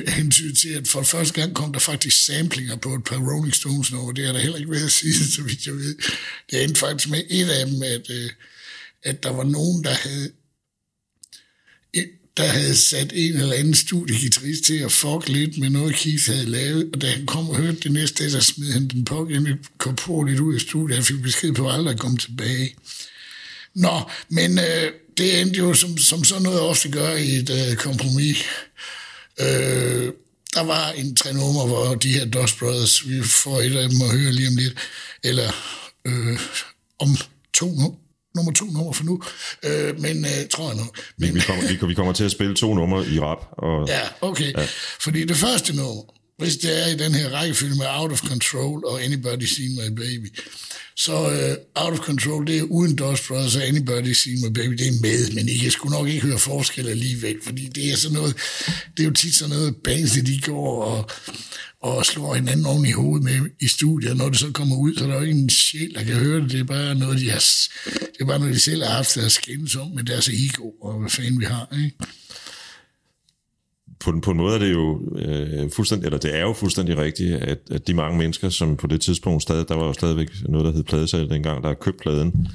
[0.08, 3.92] hensyn til, at for første gang kom der faktisk samplinger på et par Rolling Stones
[3.92, 4.12] nummer.
[4.12, 5.96] Det har der heller ikke været at sige, så vidt jeg ved.
[6.50, 8.30] Det endte faktisk med et af dem, at, øh,
[9.02, 10.30] at der var nogen, der havde
[12.38, 16.46] der havde sat en eller anden studiegitarist til at fuck lidt med noget, Keith havde
[16.46, 19.58] lavet, og da han kom og hørte det næste dag, så smed han den pågældende
[19.78, 20.96] på lidt ud af studiet.
[20.96, 22.74] Han fik besked på aldrig at komme tilbage.
[23.74, 27.76] Nå, men øh, det endte jo, som, som sådan noget ofte gør i et øh,
[27.76, 28.44] kompromis.
[29.40, 30.12] Øh,
[30.54, 34.02] der var en tre nummer, hvor de her Dust Brothers, vi får et af dem
[34.02, 34.74] at høre lige om lidt,
[35.24, 35.50] eller
[36.04, 36.38] øh,
[36.98, 37.08] om
[37.54, 37.66] to
[38.34, 39.22] nummer to nummer for nu,
[39.62, 40.86] øh, men øh, tror jeg nu.
[41.18, 43.38] Men, vi, kommer, vi, vi kommer til at spille to numre i rap.
[43.52, 44.52] Og, ja, okay.
[44.52, 44.66] Ja.
[45.00, 46.02] Fordi det første nummer,
[46.38, 49.88] hvis det er i den her rækkefølge med Out of Control og Anybody Seen My
[49.96, 50.38] Baby,
[50.96, 54.72] så uh, Out of Control, det er uden Dust Brothers og Anybody Seen My Baby,
[54.72, 57.96] det er med, men I kan sgu nok ikke høre forskel alligevel, fordi det er
[57.96, 58.36] sådan noget,
[58.96, 61.10] det er jo tit sådan noget, bands, de går og,
[61.82, 65.04] og slår hinanden oven i hovedet med i studiet, når det så kommer ud, så
[65.04, 67.44] der er jo ingen sjæl, der kan høre det, det er bare noget, de, har,
[67.84, 71.00] det er bare noget, de selv har haft at skændes om med deres ego, og
[71.00, 71.96] hvad fanden vi har, ikke?
[74.00, 77.34] På, på en måde er det jo øh, fuldstændig, eller det er jo fuldstændig rigtigt,
[77.34, 80.66] at, at de mange mennesker, som på det tidspunkt stadig, der var jo stadigvæk noget,
[80.66, 82.48] der hed pladesal dengang, der har købt pladen,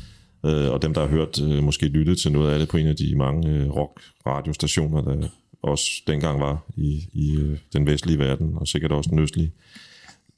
[0.46, 2.88] øh, og dem, der har hørt, øh, måske lyttet til noget af det på en
[2.88, 5.28] af de mange øh, rock-radiostationer, der
[5.64, 9.52] også dengang var i, i øh, den vestlige verden, og sikkert også den østlige,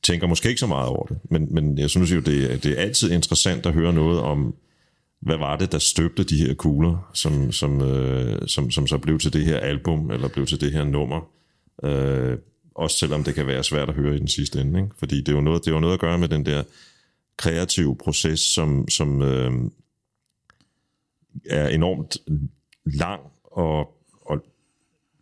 [0.03, 1.17] tænker måske ikke så meget over det.
[1.29, 4.55] Men, men jeg synes jo, det, det er altid interessant at høre noget om
[5.25, 9.19] hvad var det, der støbte de her kugler, som, som, øh, som, som så blev
[9.19, 11.29] til det her album, eller blev til det her nummer.
[11.83, 12.37] Øh,
[12.75, 14.79] også selvom det kan være svært at høre i den sidste ende.
[14.79, 14.95] Ikke?
[14.97, 16.63] Fordi det er, jo noget, det er jo noget at gøre med den der
[17.37, 19.53] kreative proces, som, som øh,
[21.49, 22.17] er enormt
[22.85, 23.79] lang, og,
[24.25, 24.45] og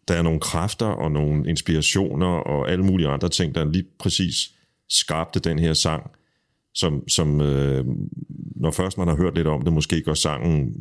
[0.08, 4.54] der er nogle kræfter og nogle inspirationer og alle mulige andre ting, der lige præcis
[4.90, 6.12] skabte den her sang,
[6.74, 7.86] som, som øh,
[8.64, 10.74] når først man har hørt lidt om det, måske gør sangen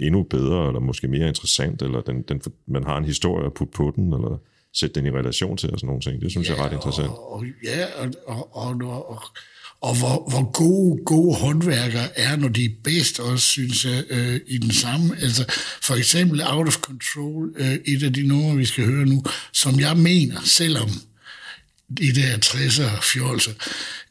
[0.00, 3.72] endnu bedre, eller måske mere interessant, eller den, den, man har en historie at putte
[3.76, 4.40] på den, eller
[4.74, 6.22] sætte den i relation til, og sådan nogle ting.
[6.22, 7.08] Det synes ja, jeg er ret interessant.
[7.08, 9.22] Og, og, ja, og, og, og, og,
[9.80, 14.40] og hvor, hvor gode, gode håndværkere er, når de er bedst også, synes jeg, øh,
[14.46, 15.16] i den samme.
[15.22, 15.44] Altså,
[15.82, 19.22] for eksempel Out of Control, øh, et af de numre, vi skal høre nu,
[19.52, 20.88] som jeg mener, selvom
[21.98, 23.52] de der 60'er fjolser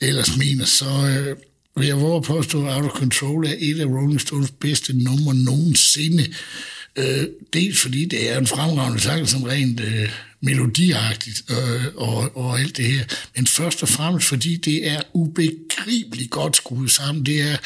[0.01, 1.35] ellers mener, så øh,
[1.79, 4.97] og jeg våge at påstå, at Out of Control er et af Rolling Stones bedste
[4.97, 6.33] numre nogensinde.
[6.95, 10.09] Øh, dels fordi det er en fremragende sang, som rent øh,
[10.41, 13.03] melodiagtigt øh, og, og alt det her,
[13.35, 17.25] men først og fremmest fordi det er ubegribeligt godt skruet sammen.
[17.25, 17.57] Det er,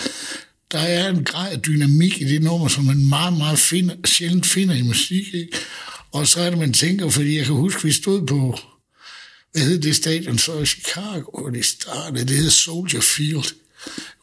[0.71, 4.45] der er en grad af dynamik i det nummer, som man meget, meget finder, sjældent
[4.45, 5.33] finder i musik.
[5.33, 5.57] Ikke?
[6.11, 8.59] Og så er det, man tænker, fordi jeg kan huske, vi stod på
[9.51, 12.27] hvad hed det stadion så i Chicago, og det startede?
[12.27, 13.62] Det hed Soldier Field.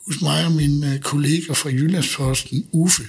[0.06, 3.02] Hos mig og min øh, kollega fra Jyllandsposten, Uffe.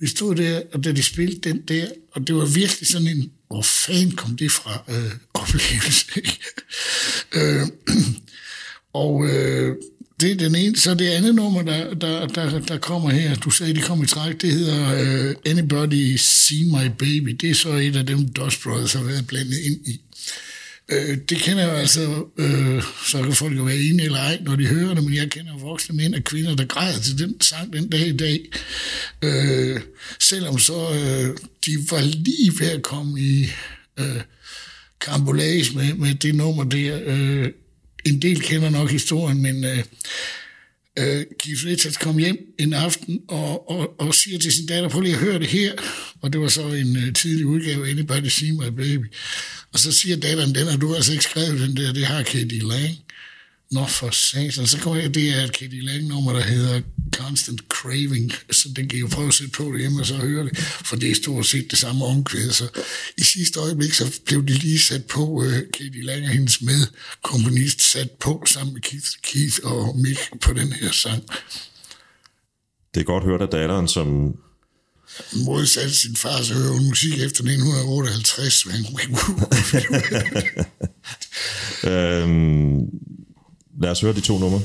[0.00, 3.30] Vi stod der, og da de spillede den der, og det var virkelig sådan en,
[3.46, 6.06] hvor fanden kom det fra øh, oplevelse.
[7.38, 7.66] øh,
[9.04, 9.76] og øh,
[10.20, 10.76] det er den ene.
[10.76, 14.06] Så det andet nummer, der, der, der, der kommer her, du sagde, de kom i
[14.06, 17.28] træk, det hedder øh, Anybody See My Baby.
[17.28, 20.00] Det er så et af dem, Dust Brothers har været blandet ind i.
[20.92, 24.56] Øh, det kender jeg altså, øh, så kan folk jo være enige eller ej, når
[24.56, 27.72] de hører det, men jeg kender voksne mænd og kvinder, der græder til den sang
[27.72, 28.40] den dag i dag.
[29.22, 29.80] Øh,
[30.20, 31.36] selvom så øh,
[31.66, 33.48] de var lige ved at komme i
[33.98, 34.20] øh,
[35.00, 37.00] kambolage med, med det nummer der.
[37.04, 37.48] Øh,
[38.06, 39.78] en del kender nok historien, men øh,
[40.98, 45.00] øh, Keith Richards kom hjem en aften og, og, og siger til sin datter, prøv
[45.00, 45.72] lige at høre det her.
[46.20, 49.06] Og det var så en øh, tidlig udgave, Anybody See My Baby.
[49.72, 52.62] Og så siger datteren, den har du altså ikke skrevet, den der, det har Katie
[52.62, 52.98] Lang.
[53.70, 56.80] Nå for satan, så kommer jeg, det er et Katie Lang nummer, der hedder
[57.12, 60.16] Constant Craving, så den kan I jo prøve at sætte på det hjemme og så
[60.16, 62.68] høre det, for det er stort set det samme omkvæd, så
[63.18, 67.80] i sidste øjeblik, så blev de lige sat på, uh, Katie Lang og hendes medkomponist
[67.80, 71.22] sat på sammen med Keith, Keith og Mick på den her sang.
[72.94, 74.36] Det er godt hørt af datteren, som
[75.32, 78.86] Modsat sin far, så hører hun musik efter 1958, men
[81.84, 82.80] Øhm,
[83.82, 84.60] lad os høre de to numre.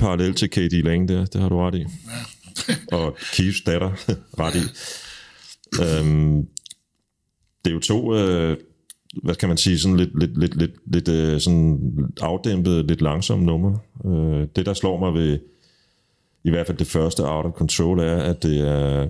[0.00, 1.84] Parallel til Katie Lang der, det har du ret i.
[2.92, 3.90] og Keiths datter
[4.42, 4.64] ret i.
[5.82, 6.46] Øhm,
[7.64, 8.56] det er jo to, øh,
[9.22, 13.44] hvad kan man sige, sådan lidt, lidt, lidt, lidt, lidt øh, sådan afdæmpet, lidt langsomme
[13.44, 13.78] numre.
[14.04, 15.38] Øh, det, der slår mig ved,
[16.44, 19.08] i hvert fald det første Out of Control, er, at det er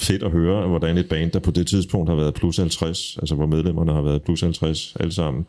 [0.00, 3.34] fedt at høre, hvordan et band, der på det tidspunkt har været plus 50, altså
[3.34, 5.46] hvor medlemmerne har været plus 50 alle sammen,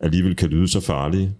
[0.00, 1.34] alligevel kan lyde så farlige.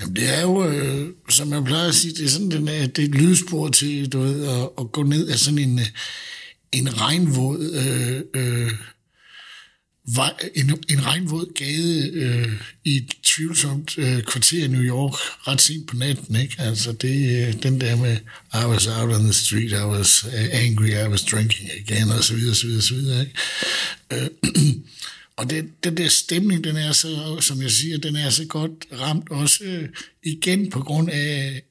[0.00, 2.98] Jamen, det er jo, øh, som jeg plejer at sige, det er sådan, den det
[2.98, 5.80] er et lydspor til, du ved, at, at gå ned af sådan en,
[6.72, 8.72] en regnvåd øh, øh,
[10.14, 12.52] vej, en, en regnvåd gade øh,
[12.84, 15.12] i et tvivlsomt øh, kvarter i New York
[15.48, 16.36] ret sent på natten.
[16.36, 16.54] Ikke?
[16.58, 18.16] Altså det, øh, den der med,
[18.54, 22.24] I was out on the street, I was øh, angry, I was drinking again, og
[22.24, 23.20] så videre, så videre, så videre.
[23.20, 23.34] Ikke?
[24.12, 24.28] Øh,
[25.38, 28.86] og det, den der stemning, den er så, som jeg siger, den er så godt
[29.00, 29.88] ramt også øh,
[30.22, 31.62] igen på grund af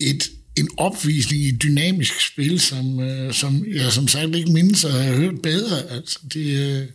[0.00, 4.92] et, en opvisning i dynamisk spil, som, øh, som jeg som sagt ikke mindes at
[4.92, 5.90] have hørt bedre.
[5.90, 6.88] Altså, det, øh,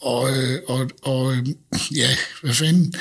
[0.00, 1.46] og, øh, og, og øh,
[1.94, 2.94] ja, hvad fanden...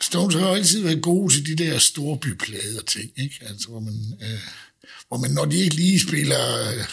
[0.00, 3.36] Stones har jo altid været gode til de der storbyplader ting, ikke?
[3.40, 4.40] Altså, hvor man, øh,
[5.08, 6.84] hvor man, når de ikke lige spiller øh,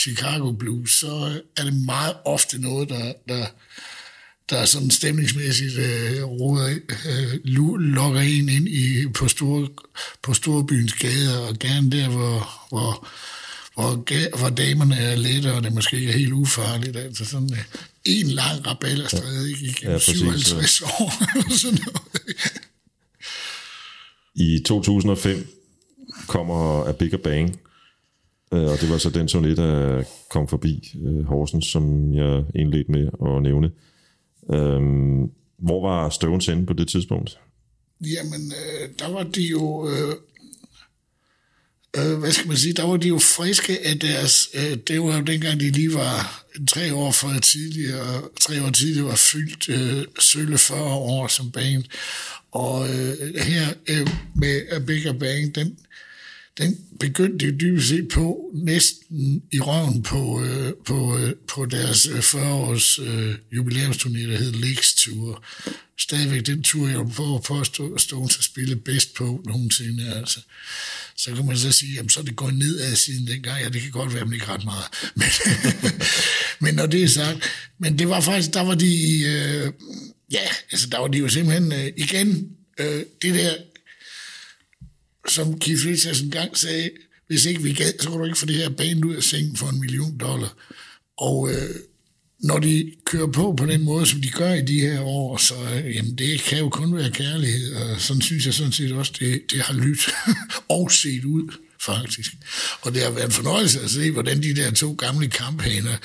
[0.00, 3.46] Chicago Blues, så er det meget ofte noget, der, der,
[4.50, 6.78] der er sådan stemningsmæssigt øh, roder,
[7.08, 7.38] øh,
[7.78, 9.68] lokker en ind i, på, store,
[10.22, 13.08] på Storbyens gader, og gerne der, hvor, hvor,
[13.74, 16.96] hvor, hvor damerne er lette, og det måske er helt ufarligt.
[16.96, 17.64] Altså sådan øh,
[18.04, 19.64] en lang rabalderstræde, ikke?
[19.64, 21.12] Igennem Ja, præcis, 57 år.
[21.36, 22.02] eller sådan noget.
[24.34, 25.46] I 2005
[26.26, 27.60] kommer A Bigger Bang,
[28.52, 32.92] Øh, og det var så den turné, der kom forbi øh, Horsens, som jeg indledte
[32.92, 33.70] med at nævne.
[34.52, 37.38] Øhm, hvor var Stones inde på det tidspunkt?
[38.00, 39.88] Jamen, øh, der var de jo...
[39.88, 40.14] Øh,
[41.96, 42.72] øh, hvad skal man sige?
[42.72, 44.48] Der var de jo friske af deres...
[44.54, 49.08] Øh, det var jo dengang, de lige var tre år for tidligere, tre år tidligere
[49.08, 51.84] var fyldt øh, sølle 40 år som band.
[52.52, 55.78] Og øh, her øh, med A Bigger Bang, den,
[56.60, 62.06] den begyndte jo dybest set på næsten i røven på, øh, på, øh, på deres
[62.06, 65.44] øh, 40-års øh, jubilæumsturné, der hed Leaks Tour.
[65.98, 70.14] Stadigvæk den tur, jeg vil på at påstå, at Stones har spillet bedst på nogensinde.
[70.14, 70.40] Altså.
[71.16, 73.62] Så kan man så sige, jamen så er det gået nedad siden dengang.
[73.62, 74.86] Ja, det kan godt være, men ikke ret meget.
[75.20, 75.28] Men,
[76.60, 77.38] men når det er sagt,
[77.78, 79.72] men det var faktisk, der var de, øh,
[80.32, 82.48] ja, altså der var de jo simpelthen øh, igen,
[82.78, 83.54] øh, det der
[85.30, 86.90] som Keith Richards engang sagde,
[87.26, 89.56] hvis ikke vi gad, så kunne du ikke få det her band ud af sengen
[89.56, 90.54] for en million dollar.
[91.18, 91.74] Og øh,
[92.42, 95.54] når de kører på på den måde, som de gør i de her år, så
[95.54, 99.12] øh, jamen, det kan jo kun være kærlighed, og sådan synes jeg sådan set også,
[99.20, 100.14] det, det har lyttet
[100.78, 102.32] og set ud, faktisk.
[102.82, 105.96] Og det har været en fornøjelse at se, hvordan de der to gamle kamphaner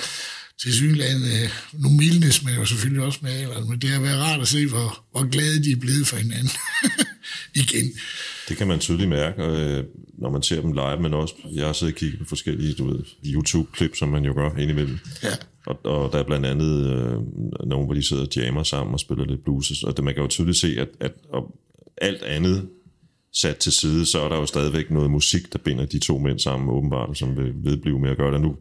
[0.61, 4.19] til synligheden, øh, nu mildnes man jo selvfølgelig også med alderen, men det har været
[4.19, 6.51] rart at se, hvor, hvor glade de er blevet for hinanden
[7.55, 7.85] igen.
[8.49, 9.83] Det kan man tydeligt mærke, øh,
[10.17, 12.87] når man ser dem live, men også, jeg har siddet og kigget på forskellige du
[12.87, 14.97] ved, YouTube-klip, som man jo gør indimellem.
[15.23, 15.29] Ja.
[15.65, 17.19] Og, og der er blandt andet øh,
[17.67, 19.83] nogen, hvor de sidder og jammer sammen og spiller lidt blues.
[19.83, 21.55] Og det, man kan jo tydeligt se, at, at og
[21.97, 22.67] alt andet
[23.33, 26.39] sat til side, så er der jo stadigvæk noget musik, der binder de to mænd
[26.39, 28.55] sammen åbenbart, som vil vedblive med at gøre det nu.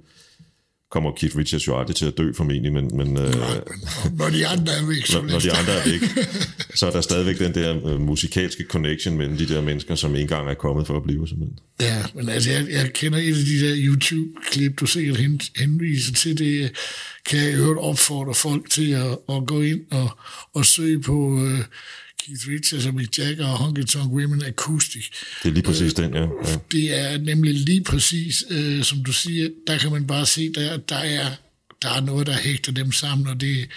[0.95, 3.35] Kommer Keith Richards jo aldrig til at dø formentlig, men, men øh,
[4.19, 6.27] Når de andre er væk, så når, når de andre er væk,
[6.79, 10.51] så er der stadigvæk den der øh, musikalske connection mellem de der mennesker, som engang
[10.51, 11.59] er kommet for at blive simpelthen.
[11.81, 16.15] Ja, men altså, jeg, jeg kender et af de der YouTube-klip, du sikkert hen, henviser
[16.15, 16.71] til det,
[17.27, 20.19] kan jeg i øvrigt opfordre folk til at, at gå ind og,
[20.55, 21.59] og søge på uh,
[22.27, 25.11] Keith Richards og Mick Jagger og Honky Tonk Women Acoustic.
[25.43, 26.21] Det er lige præcis den, ja.
[26.21, 26.57] ja.
[26.73, 30.77] Det er nemlig lige præcis, øh, som du siger, der kan man bare se, der,
[30.77, 31.31] der, er,
[31.83, 33.69] der er noget, der hægter dem sammen, og det,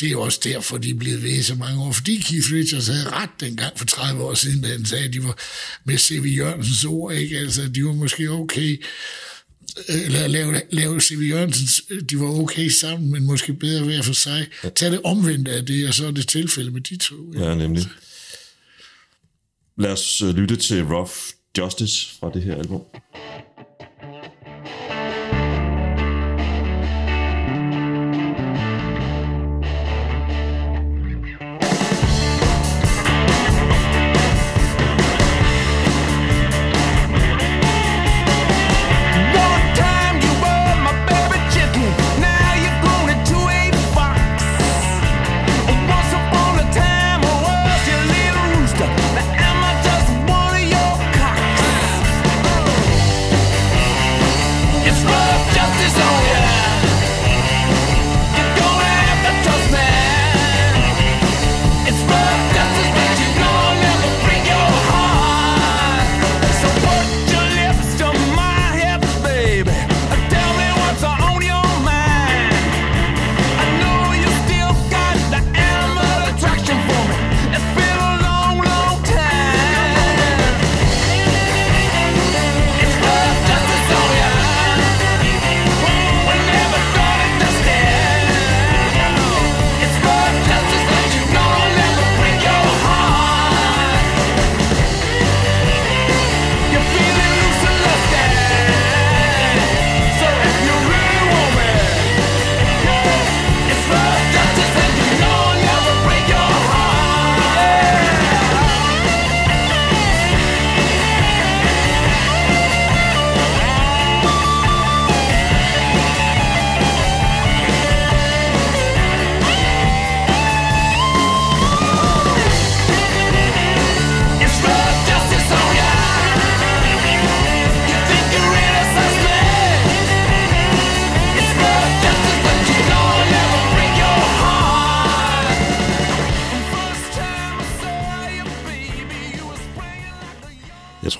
[0.00, 1.92] det er jo også derfor, de er blevet ved så mange år.
[1.92, 5.24] Fordi Keith Richards havde ret dengang for 30 år siden, da han sagde, at de
[5.24, 5.38] var
[5.84, 6.36] med C.V.
[6.36, 7.38] Jørgensens ord, ikke?
[7.38, 8.82] Altså, de var måske okay,
[9.88, 11.28] eller lave, lave C.V.
[11.30, 14.46] Jørgensens, de var okay sammen, men måske bedre hver for sig.
[14.74, 17.32] Tag det omvendt af det, og så er det tilfælde med de to.
[17.34, 17.84] Ja, nemlig.
[19.78, 21.12] Lad os øh, lytte til Rough
[21.58, 22.82] Justice fra det her album.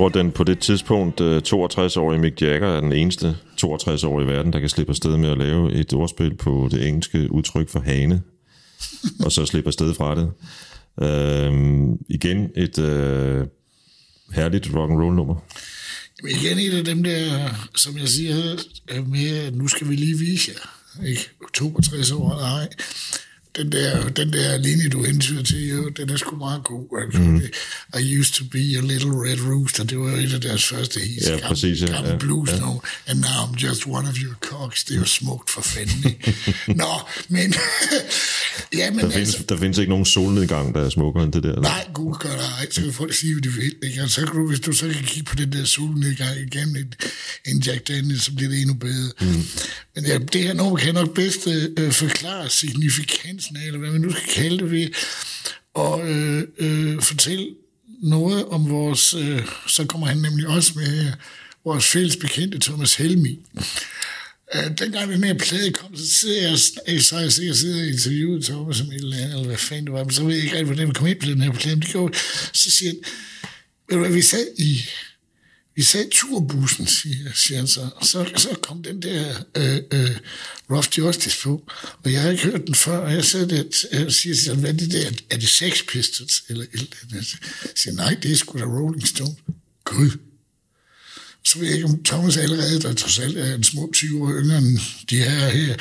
[0.01, 4.53] Tror, den på det tidspunkt øh, 62-årige Mick Jagger er den eneste 62-årige i verden,
[4.53, 8.23] der kan slippe afsted med at lave et ordspil på det engelske udtryk for hane,
[9.25, 10.31] og så slippe afsted fra det.
[11.03, 13.47] Øhm, igen et øh,
[14.35, 15.45] herligt rock and roll nummer.
[16.23, 18.35] Men igen et af dem der, som jeg siger,
[18.89, 21.07] er med, at nu skal vi lige vise jer.
[21.07, 21.31] Ikke?
[21.55, 22.69] 62 år eller ej.
[23.57, 27.03] Den der, den der linje, du hentyder til, jo, den er sgu meget god.
[27.05, 27.43] Altså, mm.
[28.01, 29.85] I used to be a little red rooster.
[29.85, 31.29] Det var jo et af deres første hits.
[31.29, 32.61] Ja, præcis, ja, Gammel ja, blues ja.
[32.61, 32.83] nu.
[33.07, 34.85] And now I'm just one of your cocks.
[34.85, 36.17] Det er jo smukt for fanden.
[36.83, 37.55] Nå, men...
[38.79, 41.61] ja, men Der findes, der findes ikke nogen solnedgang, der er smukkere end det der.
[41.61, 42.67] Nej, gud gør der ej.
[42.71, 43.75] Så kan folk sige, hvad de vil.
[43.83, 44.03] Ikke?
[44.03, 46.95] Og så kan du, hvis du så kan kigge på den der solnedgang igen, en,
[47.47, 49.11] en Jack Daniels, så bliver det endnu bedre.
[49.21, 49.47] Mm.
[49.95, 51.47] Men ja, det her nummer kan nok bedst
[51.79, 54.89] øh, forklare signifikansen af, eller hvad man nu skal kalde det ved,
[55.75, 57.47] og øh, øh, fortælle
[58.03, 61.13] noget om vores, øh, så kommer han nemlig også med her,
[61.65, 63.39] vores fælles bekendte Thomas Helmi.
[64.55, 66.59] Øh, dengang den her plade kom, så sidder jeg,
[66.89, 69.85] jeg, så jeg, jeg sidder og interviewet Thomas som et eller andet, eller hvad fanden
[69.85, 71.53] det var, men så ved jeg ikke rigtig, hvordan vi kom ind på den her
[71.53, 71.77] plade.
[71.77, 72.19] Men det gjorde,
[72.53, 72.93] så siger
[73.91, 74.83] han, vi sad i,
[75.81, 79.77] vi sad i turbussen, siger, siger han så, og så, så kom den der øh,
[79.93, 80.17] øh,
[80.71, 81.65] Rough Justice på,
[82.05, 83.63] og jeg havde ikke hørt den før, og jeg sad der
[83.93, 87.23] og øh, siger til hvad er det der, er det Sex Pistols, eller eller, eller?
[87.63, 89.37] Jeg siger, nej, det er sgu da Rolling Stone.
[89.85, 90.11] Gud,
[91.45, 94.33] så ved jeg ikke, om Thomas allerede, der trods alt er en små 20 år
[94.33, 94.79] yngre end
[95.11, 95.77] de her her,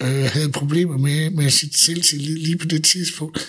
[0.00, 3.46] øh, havde problemer med, med sit selvtillid lige på det tidspunkt.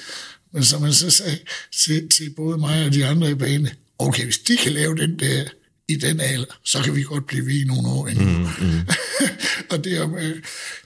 [0.53, 1.39] Men som man så sagde
[1.77, 5.19] til, til både mig og de andre i banen, okay, hvis de kan lave den
[5.19, 5.43] der
[5.87, 8.25] i den alder, så kan vi godt blive ved i nogle år endnu.
[8.25, 8.81] Mm, mm.
[9.71, 10.35] og det er øh,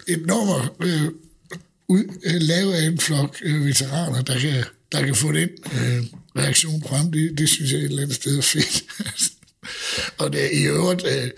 [0.07, 1.07] et nummer øh,
[1.87, 6.03] ud, øh, lavet af en flok øh, veteraner, der kan, der kan få den øh,
[6.37, 7.11] reaktion frem.
[7.11, 8.83] Det, det synes jeg et eller andet sted er fedt.
[10.19, 11.05] og det er i øvrigt...
[11.07, 11.29] Øh,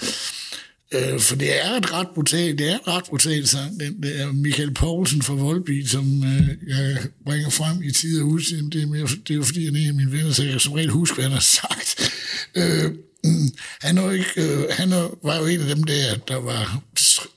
[0.94, 3.80] Øh, for det er et ret brutalt, det er et ret brutalt sang.
[3.80, 8.28] Den, det er Michael Poulsen fra Volbeat, som øh, jeg bringer frem i tid og
[8.28, 8.70] udtid.
[8.70, 10.52] Det er, mere, det er jo fordi, han er en af mine venner, så jeg
[10.52, 12.12] kan som regel huske, hvad han har sagt.
[12.56, 12.92] Øh,
[13.82, 14.92] han, jo ikke, øh, han
[15.24, 16.84] var jo en af dem der, der var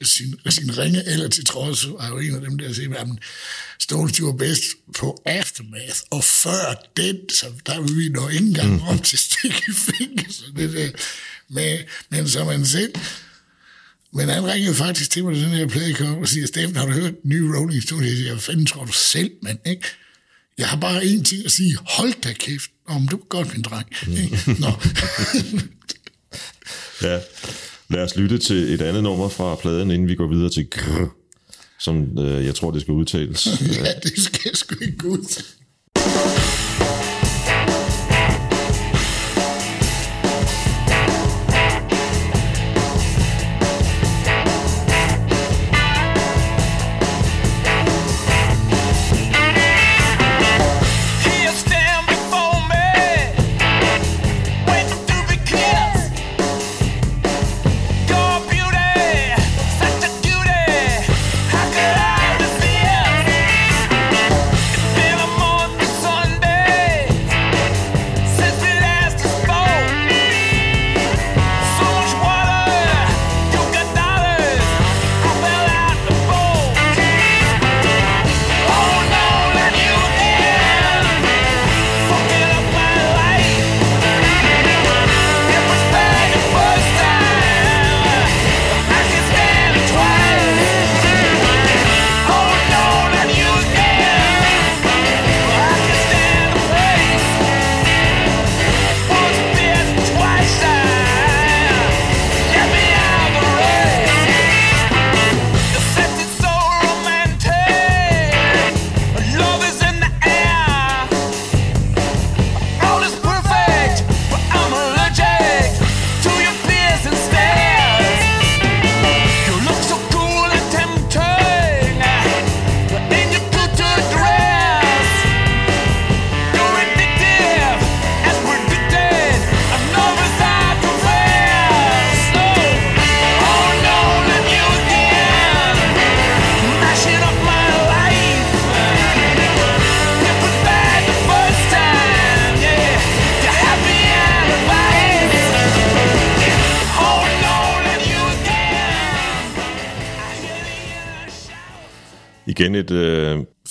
[0.03, 3.09] sin, sin ringe eller til trods, var jo en af dem der, der siger, at
[3.79, 4.63] Stones var bedst
[4.99, 9.75] på Aftermath, og før den, så der vil vi nå ikke engang op til stikke
[9.75, 10.91] finger, så det der
[11.49, 11.79] med,
[12.11, 12.93] men som han selv
[14.17, 16.87] men han ringede faktisk til mig, da den her plade kom, og siger, Steffen, har
[16.87, 18.09] du hørt nye Rolling Stones?
[18.09, 19.87] Jeg siger, fanden tror du selv, mand, ikke?
[20.59, 22.71] Jeg har bare én ting at sige, hold da kæft.
[22.87, 23.87] Om du er godt, min dreng.
[24.09, 24.57] ikke?
[24.61, 24.69] Nå.
[27.03, 27.21] Ja.
[27.91, 31.09] Lad os lytte til et andet nummer fra pladen, inden vi går videre til grr,
[31.79, 33.47] som øh, jeg tror, det skal udtales.
[33.77, 35.43] ja, det skal sgu ikke ud.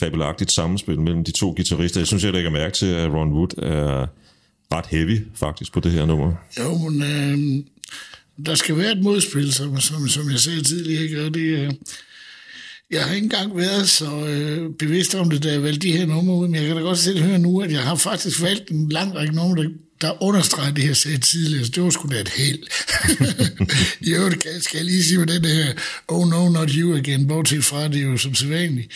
[0.05, 1.99] fabelagtigt sammenspil mellem de to guitarister.
[1.99, 4.07] Jeg synes, jeg lægger mærke til, at Ron Wood er
[4.73, 6.33] ret heavy faktisk på det her nummer.
[6.59, 7.63] Jo, men øh,
[8.45, 11.25] der skal være et modspil, som, som, som jeg sagde tidligere, ikke?
[11.25, 11.71] og det øh,
[12.91, 16.05] jeg har ikke engang været så øh, bevidst om det, da jeg valgte de her
[16.05, 18.71] numre ud, men jeg kan da godt selv høre nu, at jeg har faktisk valgt
[18.71, 19.69] en lang række numre, der,
[20.01, 22.59] der understreger det, jeg sagde tidligere, så det var sgu da et held.
[24.07, 25.73] I øvrigt skal, jeg lige sige med den her
[26.07, 28.91] Oh No Not You Again, bortset fra det er jo som sædvanligt,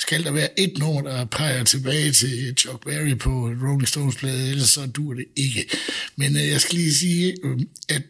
[0.00, 4.50] skal der være et nummer, der peger tilbage til Chuck Berry på Rolling Stones plade,
[4.50, 5.68] ellers så dur det ikke.
[6.16, 7.58] Men øh, jeg skal lige sige, øh,
[7.88, 8.02] at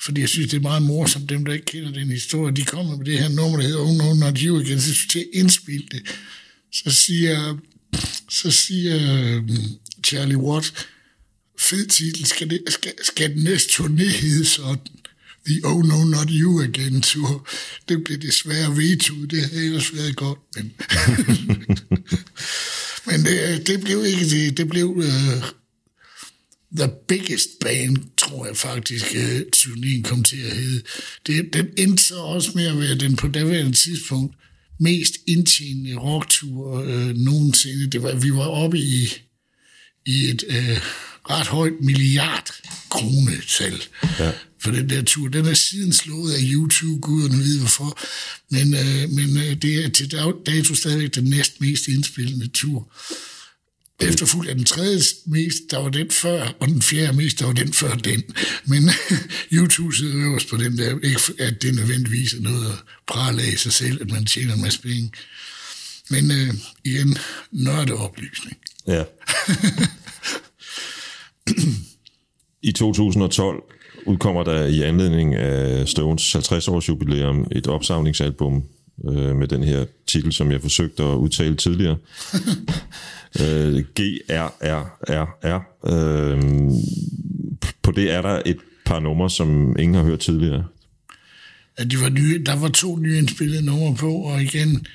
[0.00, 2.96] fordi jeg synes, det er meget morsomt, dem der ikke kender den historie, de kommer
[2.96, 5.88] med det her nummer, der hedder Oh No Not You igen, så synes jeg, indspil
[5.90, 6.02] det,
[6.72, 7.58] så siger,
[8.30, 9.42] så siger øh,
[10.06, 10.86] Charlie Watt,
[11.58, 14.78] fed titel, skal, det, skal, skal den næste turné hedde sådan?
[15.46, 17.48] The Oh No Not You Again Tour.
[17.88, 20.72] Det blev desværre vetoet, det havde ellers været godt, men...
[23.06, 24.56] men det, det blev ikke det.
[24.56, 25.44] Det blev uh,
[26.76, 30.82] The Biggest Band, tror jeg faktisk, øh, uh, turnéen kom til at hedde.
[31.26, 34.36] Det, den endte så også med at være den på daværende tidspunkt
[34.80, 37.86] mest indtjenende rocktur uh, nogensinde.
[37.86, 39.08] Det var, vi var oppe i,
[40.06, 40.78] i et uh,
[41.30, 42.50] ret højt milliard
[42.90, 43.82] kronetal
[44.18, 44.32] Ja
[44.62, 45.28] for den der tur.
[45.28, 47.98] Den er siden slået af YouTube, guderne ved hvorfor.
[48.50, 50.12] Men, øh, men øh, det er til
[50.46, 52.92] dato stadigvæk den næst mest indspillende tur.
[54.00, 57.52] Efterfulgt af den tredje mest, der var den før, og den fjerde mest, der var
[57.52, 58.22] den før den.
[58.64, 58.90] Men
[59.52, 60.98] YouTube sidder øverst på den der.
[60.98, 64.62] Ikke at det nødvendigvis er noget at prale af sig selv, at man tjener en
[64.62, 65.12] masse penge.
[66.10, 67.18] Men øh, igen,
[67.52, 68.56] nørdeoplysning.
[68.86, 69.04] Ja.
[72.62, 73.62] I 2012
[74.06, 78.62] udkommer der i anledning af Stones 50-års jubilæum et opsamlingsalbum
[79.08, 81.96] øh, med den her titel, som jeg forsøgte at udtale tidligere.
[83.40, 85.60] øh, G-R-R-R-R.
[85.92, 86.42] Øh,
[87.82, 90.64] på det er der et par numre, som ingen har hørt tidligere.
[91.76, 94.86] at de var nye, der var to nye indspillede numre på, og igen,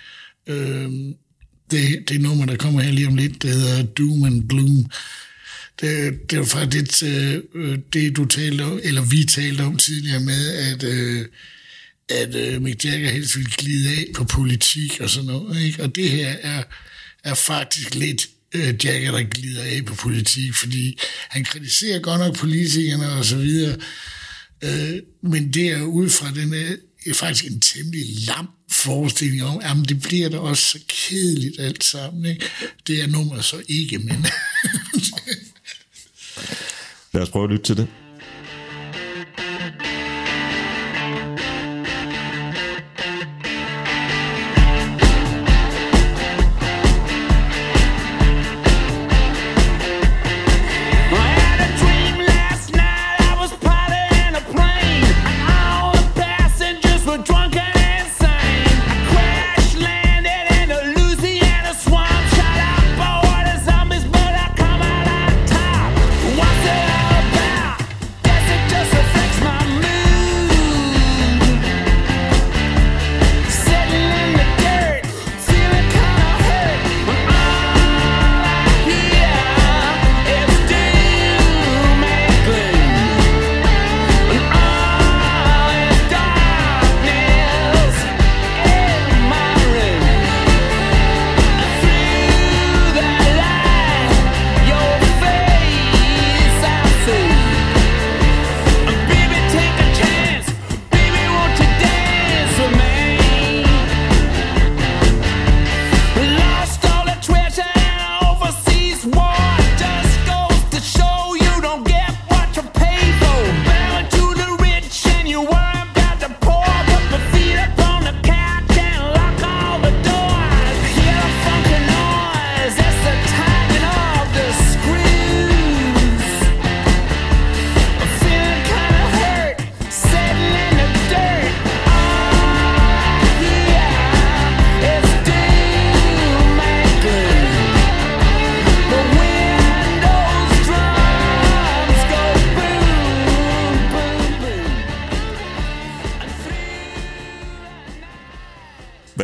[0.47, 0.91] øh,
[1.71, 4.85] det, det nummer, der kommer her lige om lidt, det hedder Doom and Gloom.
[5.81, 9.77] Det, det var faktisk det, øh, øh, det, du talte om, eller vi talte om
[9.77, 11.25] tidligere med, at, øh,
[12.09, 15.61] at øh, Mick Jagger helst ville glide af på politik og sådan noget.
[15.61, 15.83] Ikke?
[15.83, 16.63] Og det her er,
[17.23, 20.99] er faktisk lidt øh, Jagger, der glider af på politik, fordi
[21.29, 23.77] han kritiserer godt nok politikerne og så videre,
[24.63, 26.75] Øh, men det er ud fra den er
[27.13, 32.25] faktisk en temmelig lam forestilling om, at det bliver da også så kedeligt alt sammen.
[32.25, 32.45] Ikke?
[32.87, 34.25] Det er nummer så ikke, men
[37.13, 37.88] Lad os prøve at lytte til det.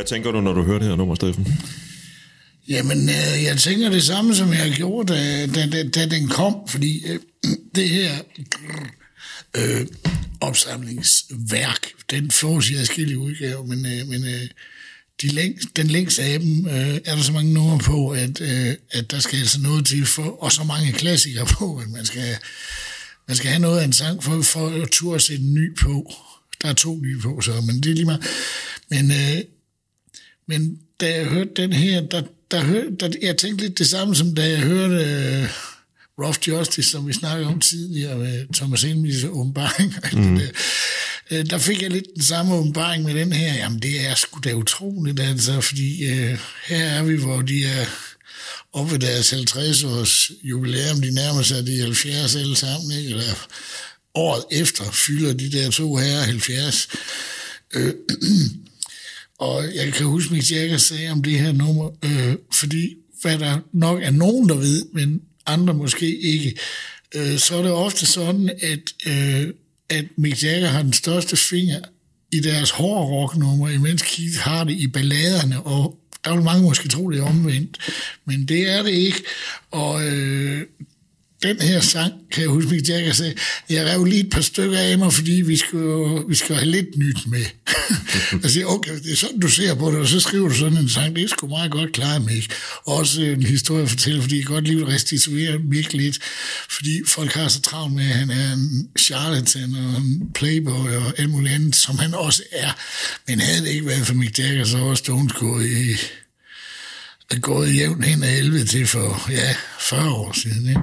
[0.03, 1.47] Hvad tænker du, når du hører det her nummer, Steffen?
[2.69, 6.55] Jamen, øh, jeg tænker det samme, som jeg gjorde, da, da, da, da den kom,
[6.67, 7.19] fordi øh,
[7.75, 8.11] det her
[9.57, 9.87] øh,
[10.41, 14.47] opsamlingsværk, den fås i adskillige udgaver, men, øh, men øh,
[15.21, 18.75] de længst, den længste af dem øh, er der så mange numre på, at, øh,
[18.91, 22.37] at der skal altså noget til, for, og så mange klassikere på, at man skal,
[23.27, 26.13] man skal have noget af en sang for, for at turde sætte en ny på.
[26.61, 28.25] Der er to nye på, så, men det er lige meget.
[28.89, 29.43] Men, øh,
[30.47, 32.21] men da jeg hørte den her, der,
[32.51, 35.49] der, hør, der jeg tænkte lidt det samme, som da jeg hørte øh,
[36.19, 39.95] Rough Justice, som vi snakkede om tidligere med Thomas Helmis åbenbaring.
[40.13, 40.37] Mm.
[40.37, 40.47] Der,
[41.31, 43.53] øh, der fik jeg lidt den samme åbenbaring med den her.
[43.53, 47.85] Jamen, det er sgu da utroligt, altså, fordi øh, her er vi, hvor de er
[48.73, 53.09] oppe ved deres 50 års jubilæum, de nærmer sig de 70 alle sammen, ikke?
[53.09, 53.47] eller
[54.13, 56.87] året efter fylder de der to herrer 70.
[57.73, 57.93] Øh,
[59.39, 63.59] og jeg kan huske, Mick Jagger sagde om det her nummer, øh, fordi hvad der
[63.73, 66.55] nok er nogen, der ved, men andre måske ikke,
[67.15, 69.53] øh, så er det ofte sådan, at, øh,
[69.89, 71.79] at Mick Jagger har den største finger
[72.31, 76.89] i deres hårde rocknummer, imens Keith har det i balladerne, og der vil mange måske
[76.89, 77.77] tro, det er omvendt,
[78.25, 79.23] men det er det ikke,
[79.71, 80.61] og øh,
[81.43, 83.33] den her sang, kan jeg huske, Mick Jagger sagde,
[83.69, 86.67] jeg rev lige et par stykker af mig, fordi vi skal, jo, vi skal have
[86.67, 87.45] lidt nyt med.
[88.43, 90.77] jeg siger, okay, det er sådan, du ser på det, og så skriver du sådan
[90.77, 92.53] en sang, det er sgu meget godt klaret, Mick.
[92.85, 96.19] Også en historie at fortælle, fordi jeg godt lige vil restituere Mick lidt,
[96.69, 101.13] fordi folk har så travlt med, at han er en charlatan og en playboy og
[101.17, 102.71] alt muligt andet, som han også er.
[103.27, 105.95] Men havde det ikke været for Mick Jagger, så var Stones gået i
[107.29, 110.69] er gået jævnt hen af 11 til for, ja, 40 år siden.
[110.69, 110.81] Ikke?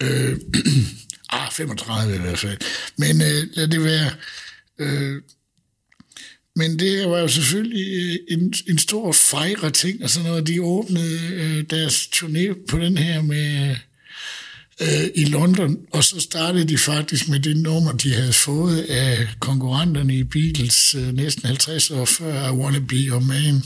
[0.00, 0.38] Øh,
[1.38, 2.58] ah, 35 i hvert fald.
[2.96, 4.10] Men øh, lad det være.
[4.78, 5.22] Øh,
[6.56, 10.46] men det var jo selvfølgelig øh, en, en stor fejre ting, og sådan noget.
[10.46, 13.76] De åbnede øh, deres turné på den her med
[14.80, 19.28] øh, i London, og så startede de faktisk med det nummer, de havde fået af
[19.40, 23.62] konkurrenterne i Beatles øh, næsten 50 år før, I Wanna Be Your Man.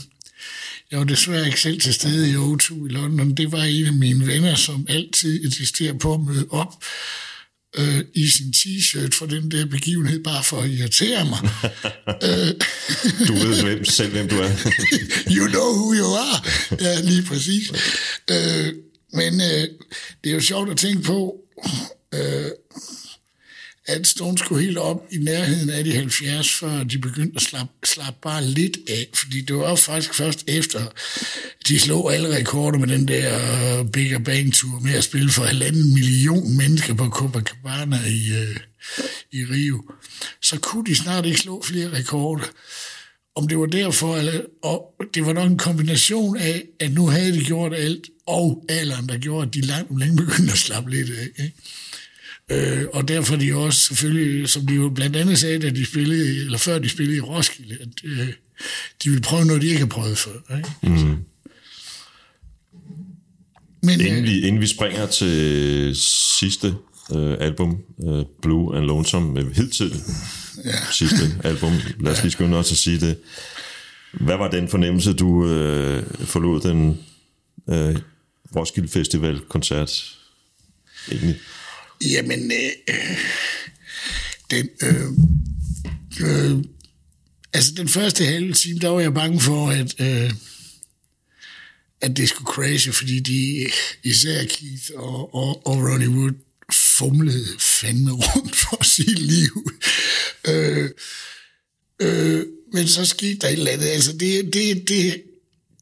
[0.91, 3.35] Jeg var desværre ikke selv til stede i O2 i London.
[3.35, 6.83] Det var en af mine venner, som altid insisterer på at møde op
[7.77, 11.39] øh, i sin t-shirt for den der begivenhed, bare for at irritere mig.
[13.27, 14.49] Du ved hvem, selv, hvem du er.
[15.35, 16.41] you know who you are.
[16.81, 17.71] Ja, lige præcis.
[18.31, 18.73] Øh,
[19.13, 19.67] men øh,
[20.23, 21.35] det er jo sjovt at tænke på,
[22.13, 22.51] øh,
[23.87, 27.73] at Stones skulle helt op i nærheden af de 70, før de begyndte at slappe,
[27.83, 29.07] slappe bare lidt af.
[29.13, 30.85] Fordi det var faktisk først efter,
[31.67, 33.35] de slog alle rekorder med den der
[33.79, 38.31] øh, Big Bigger Bang Tour med at spille for halvanden million mennesker på Copacabana i,
[38.31, 38.57] øh,
[39.31, 39.83] i Rio.
[40.41, 42.43] Så kunne de snart ikke slå flere rekorder.
[43.35, 47.31] Om det var derfor, eller, og det var nok en kombination af, at nu havde
[47.33, 50.91] de gjort alt, og alderen, der gjorde, at de langt om længe begyndte at slappe
[50.91, 51.43] lidt af.
[51.43, 51.55] Ikke?
[52.51, 55.85] Øh, og derfor er de også selvfølgelig, som de jo blandt andet sagde, da de
[55.85, 58.27] spillede, eller før de spillede i Roskilde, at øh,
[59.03, 60.57] de ville prøve noget, de ikke har prøvet før.
[60.57, 60.69] Ikke?
[60.83, 61.17] Mm.
[63.83, 65.95] Men, Inden øh, vi, inden vi springer til
[66.39, 66.75] sidste
[67.15, 69.93] øh, album, øh, Blue and Lonesome, med hidtil
[70.65, 70.71] ja.
[70.99, 73.17] sidste album, lad os lige skynde os at sige det.
[74.13, 76.99] Hvad var den fornemmelse, du øh, forlod den
[77.69, 77.95] øh,
[78.55, 80.17] Roskilde Festival-koncert
[81.11, 81.35] egentlig?
[82.05, 83.17] Jamen, øh, øh,
[84.51, 85.11] den, øh,
[86.21, 86.63] øh,
[87.53, 90.33] altså den første halve time, der var jeg bange for, at, øh,
[92.01, 93.69] at det skulle crashe, fordi de,
[94.03, 96.33] især Keith og, og, og Ronnie Wood,
[96.97, 99.71] fumlede fandme rundt for sit liv.
[100.47, 100.89] Øh,
[102.01, 103.87] øh, men så skete der et eller andet.
[103.87, 105.23] Altså, det, det, det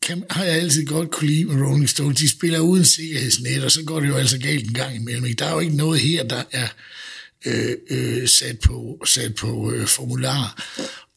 [0.06, 2.20] kan, har jeg altid godt kunne lide med Rolling Stones.
[2.20, 5.36] De spiller uden sikkerhedsnet, og så går det jo altså galt en gang imellem.
[5.36, 6.68] Der er jo ikke noget her, der er
[7.46, 10.64] øh, øh, sat på, sat på øh, formular.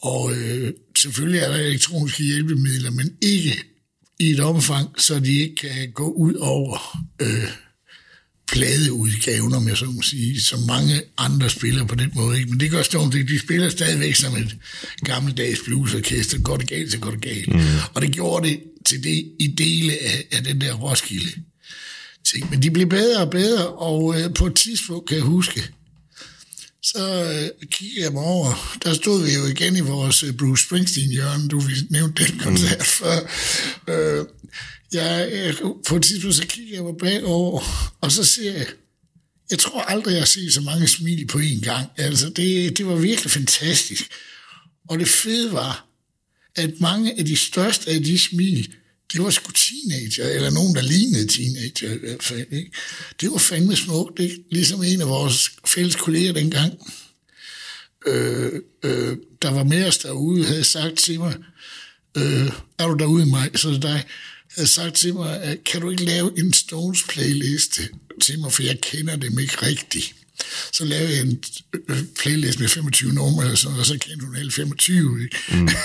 [0.01, 3.63] Og øh, selvfølgelig er der elektroniske hjælpemidler, men ikke
[4.19, 7.51] i et omfang, så de ikke kan gå ud over øh,
[8.51, 12.37] pladeudgaven, om jeg så må sige, som mange andre spiller på den måde.
[12.37, 12.49] Ikke?
[12.49, 13.33] Men det gør Stones ikke.
[13.33, 14.57] De spiller stadigvæk som et
[15.03, 16.39] gammeldags bluesorkester.
[16.39, 17.53] Går det galt, så går det galt.
[17.53, 17.61] Mm.
[17.93, 21.31] Og det gjorde det til det i dele af, af den der Roskilde
[22.25, 22.49] ting.
[22.49, 25.63] Men de blev bedre og bedre, og øh, på et tidspunkt kan jeg huske,
[26.83, 28.77] så øh, kiggede jeg mig over.
[28.83, 31.47] Der stod vi jo igen i vores øh, Bruce Springsteen-hjørne.
[31.47, 32.85] Du nævnte den koncert mm.
[32.85, 33.19] før.
[33.87, 34.25] Øh,
[34.93, 35.55] jeg, jeg,
[35.87, 37.61] på et tidspunkt så kigger jeg mig bagover,
[38.01, 38.67] og så ser jeg,
[39.49, 41.87] jeg tror aldrig, jeg har set så mange smil på én gang.
[41.97, 44.11] Altså, det, det var virkelig fantastisk.
[44.89, 45.85] Og det fede var,
[46.55, 48.73] at mange af de største af de smil,
[49.13, 52.45] det var sgu teenager, eller nogen, der lignede teenager i hvert fald.
[52.51, 52.71] Ikke?
[53.21, 54.43] Det var fandme smukt, ikke?
[54.51, 56.73] ligesom en af vores fælles kolleger dengang,
[58.07, 58.51] øh,
[58.83, 61.35] øh, der var med os derude, havde sagt til mig,
[62.17, 64.03] øh, er du derude mig, så er det dig,
[64.59, 67.81] havde sagt til mig, at kan du ikke lave en Stones playliste
[68.21, 70.15] til mig, for jeg kender dem ikke rigtigt.
[70.73, 71.43] Så lavede jeg en
[71.89, 75.23] øh, playlist med 25 numre, eller sådan, og så kendte hun alle 25.
[75.23, 75.37] Ikke?
[75.51, 75.69] Mm.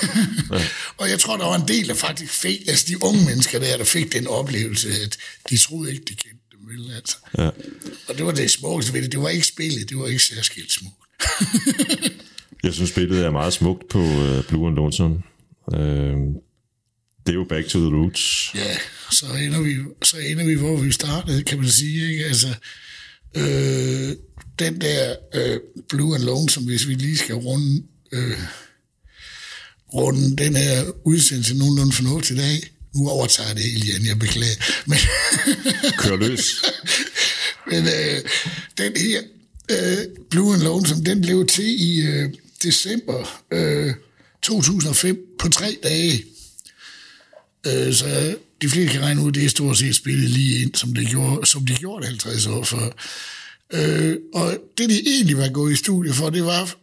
[0.52, 0.66] Ja.
[0.96, 3.76] og jeg tror, der var en del, der faktisk fik, altså de unge mennesker der,
[3.76, 5.16] der fik den oplevelse, at
[5.50, 6.58] de troede ikke, de kendte dem.
[6.68, 7.16] Vel, altså.
[7.38, 7.50] Ja.
[8.08, 9.12] Og det var det smukkeste ved det.
[9.12, 10.96] Det var ikke spillet, det var ikke særskilt smukt.
[12.64, 15.22] Jeg synes, billedet er meget smukt på uh, Blue and Lonesome.
[15.66, 16.34] Uh,
[17.26, 18.50] det er jo back to the roots.
[18.54, 18.76] Ja,
[19.10, 22.12] så ender vi, så ender vi hvor vi startede, kan man sige.
[22.12, 22.24] Ikke?
[22.24, 22.48] Altså,
[23.36, 24.16] øh,
[24.58, 27.82] den der øh, Blue and Lone, som hvis vi lige skal runde,
[28.12, 28.38] øh,
[29.94, 32.70] runde den her udsendelse nogenlunde fornuftigt i dag.
[32.94, 34.56] Nu overtager jeg det hele igen, jeg beklager.
[34.86, 34.98] Men,
[36.00, 36.62] Kør løs.
[37.70, 38.20] men øh,
[38.78, 39.22] den her
[39.70, 39.98] øh,
[40.30, 42.30] Blue and Lone, som den blev til i øh,
[42.62, 43.94] december øh,
[44.42, 46.24] 2005 på tre dage.
[47.66, 50.74] Øh, så de fleste kan regne ud, at det er stort set spillet lige ind,
[50.74, 52.88] som det gjorde, som de gjorde 50 år før.
[53.72, 56.76] Øh, og det, de egentlig var gået i studie for, det var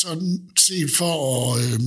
[0.00, 1.80] sådan set for at, øh,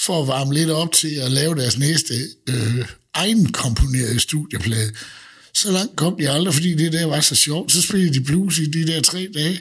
[0.00, 2.14] for at varme lidt op til at lave deres næste
[2.48, 4.92] øh, egenkomponerede studieplade.
[5.54, 7.72] Så langt kom de aldrig, fordi det der var så sjovt.
[7.72, 9.60] Så spillede de blues i de der tre dage,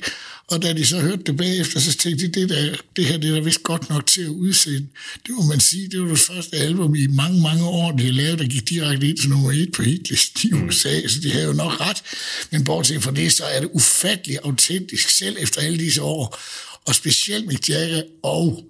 [0.51, 3.29] og da de så hørte det bagefter, så tænkte de, det, der, det her det
[3.29, 4.87] er da vist godt nok til at udsende.
[5.27, 8.11] Det må man sige, det var det første album i mange, mange år, de har
[8.11, 11.45] lavet, der gik direkte ind til nummer et på hitlisten i USA, så de havde
[11.45, 12.03] jo nok ret.
[12.51, 16.39] Men bortset fra det, så er det ufatteligt autentisk, selv efter alle disse år.
[16.85, 18.63] Og specielt Mick Jagger og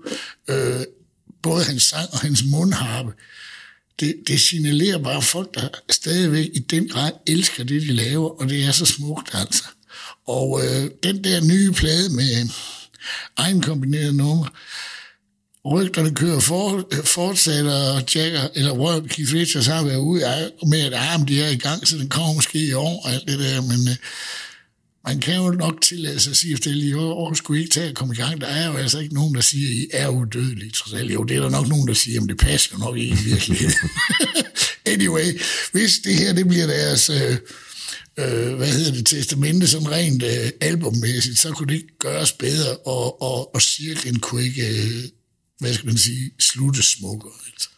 [0.49, 0.81] øh,
[1.43, 3.11] både hans sang og hans mundharpe,
[3.99, 8.49] det, det signalerer bare folk, der stadigvæk i den grad elsker det, de laver, og
[8.49, 9.63] det er så smukt altså.
[10.27, 12.49] Og øh, den der nye plade med
[13.37, 14.47] egen kombineret nummer,
[15.65, 20.79] rygterne kører for, øh, fortsætter, og Jagger, eller Roy Keith Richards har været ude med,
[20.79, 23.39] at arm de er i gang, så den kommer måske i år og alt det
[23.39, 23.95] der, men øh,
[25.07, 27.73] man kan jo nok tillade sig at sige, at det lige år, år skulle ikke
[27.73, 28.41] tage at komme i gang.
[28.41, 31.13] Der er jo altså ikke nogen, der siger, at I er udødelige, trods alt.
[31.13, 33.29] Jo, det er der nok nogen, der siger, at det passer jo nok ikke i
[33.29, 33.89] virkeligheden.
[34.93, 35.39] anyway,
[35.71, 37.09] hvis det her, det bliver deres...
[37.09, 37.37] Øh,
[38.17, 42.77] øh, hvad hedder det, testamente, sådan rent øh, albummæssigt, så kunne det ikke gøres bedre,
[42.77, 45.03] og, og, og cirklen kunne ikke, øh,
[45.59, 47.33] hvad skal man sige, slutte smukkere.
[47.53, 47.69] Altså.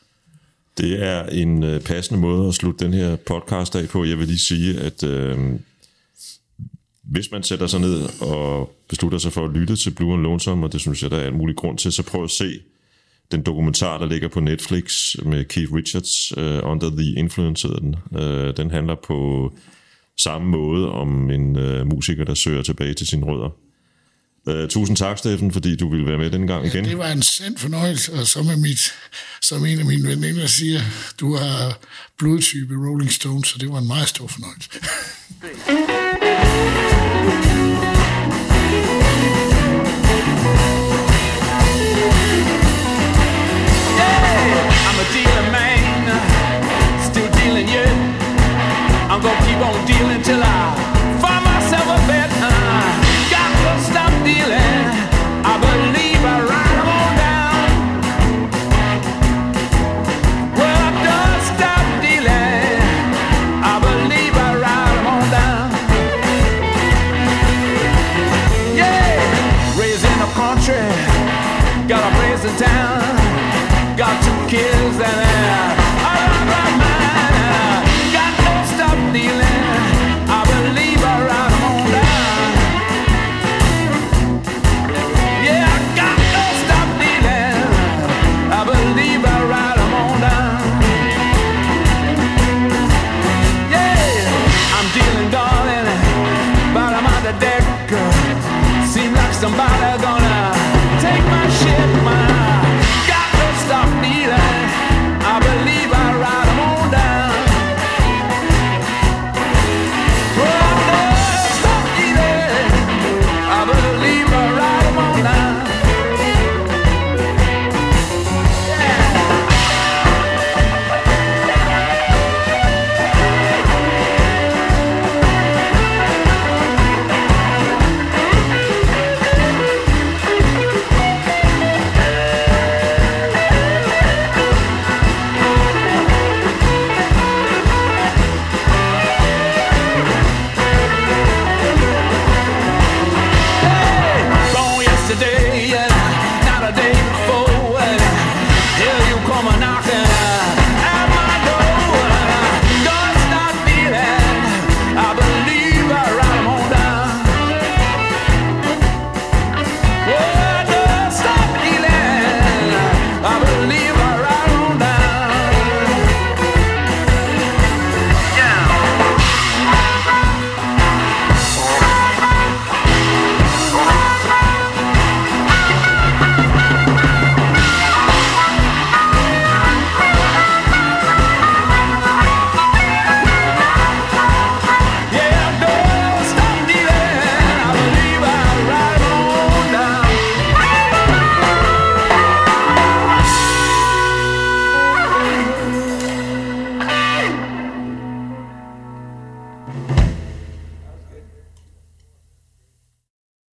[0.77, 4.05] Det er en øh, passende måde at slutte den her podcast af på.
[4.05, 5.37] Jeg vil lige sige, at øh,
[7.03, 10.65] hvis man sætter sig ned og beslutter sig for at lytte til Blue and Lonesome,
[10.65, 12.59] og det synes jeg, der er en mulig grund til, så prøv at se
[13.31, 17.95] den dokumentar, der ligger på Netflix med Keith Richards, uh, Under the Influence hedder den.
[18.11, 19.51] Uh, den handler på
[20.17, 23.49] samme måde om en uh, musiker, der søger tilbage til sine rødder.
[24.45, 26.85] Uh, tusind tak, Steffen, fordi du ville være med den gang igen.
[26.85, 28.93] Det var en sand fornøjelse, og som, er mit,
[29.41, 30.79] som en af mine veninder siger,
[31.19, 31.79] du har
[32.17, 34.69] blodtype Rolling Stones, så det var en meget stor fornøjelse.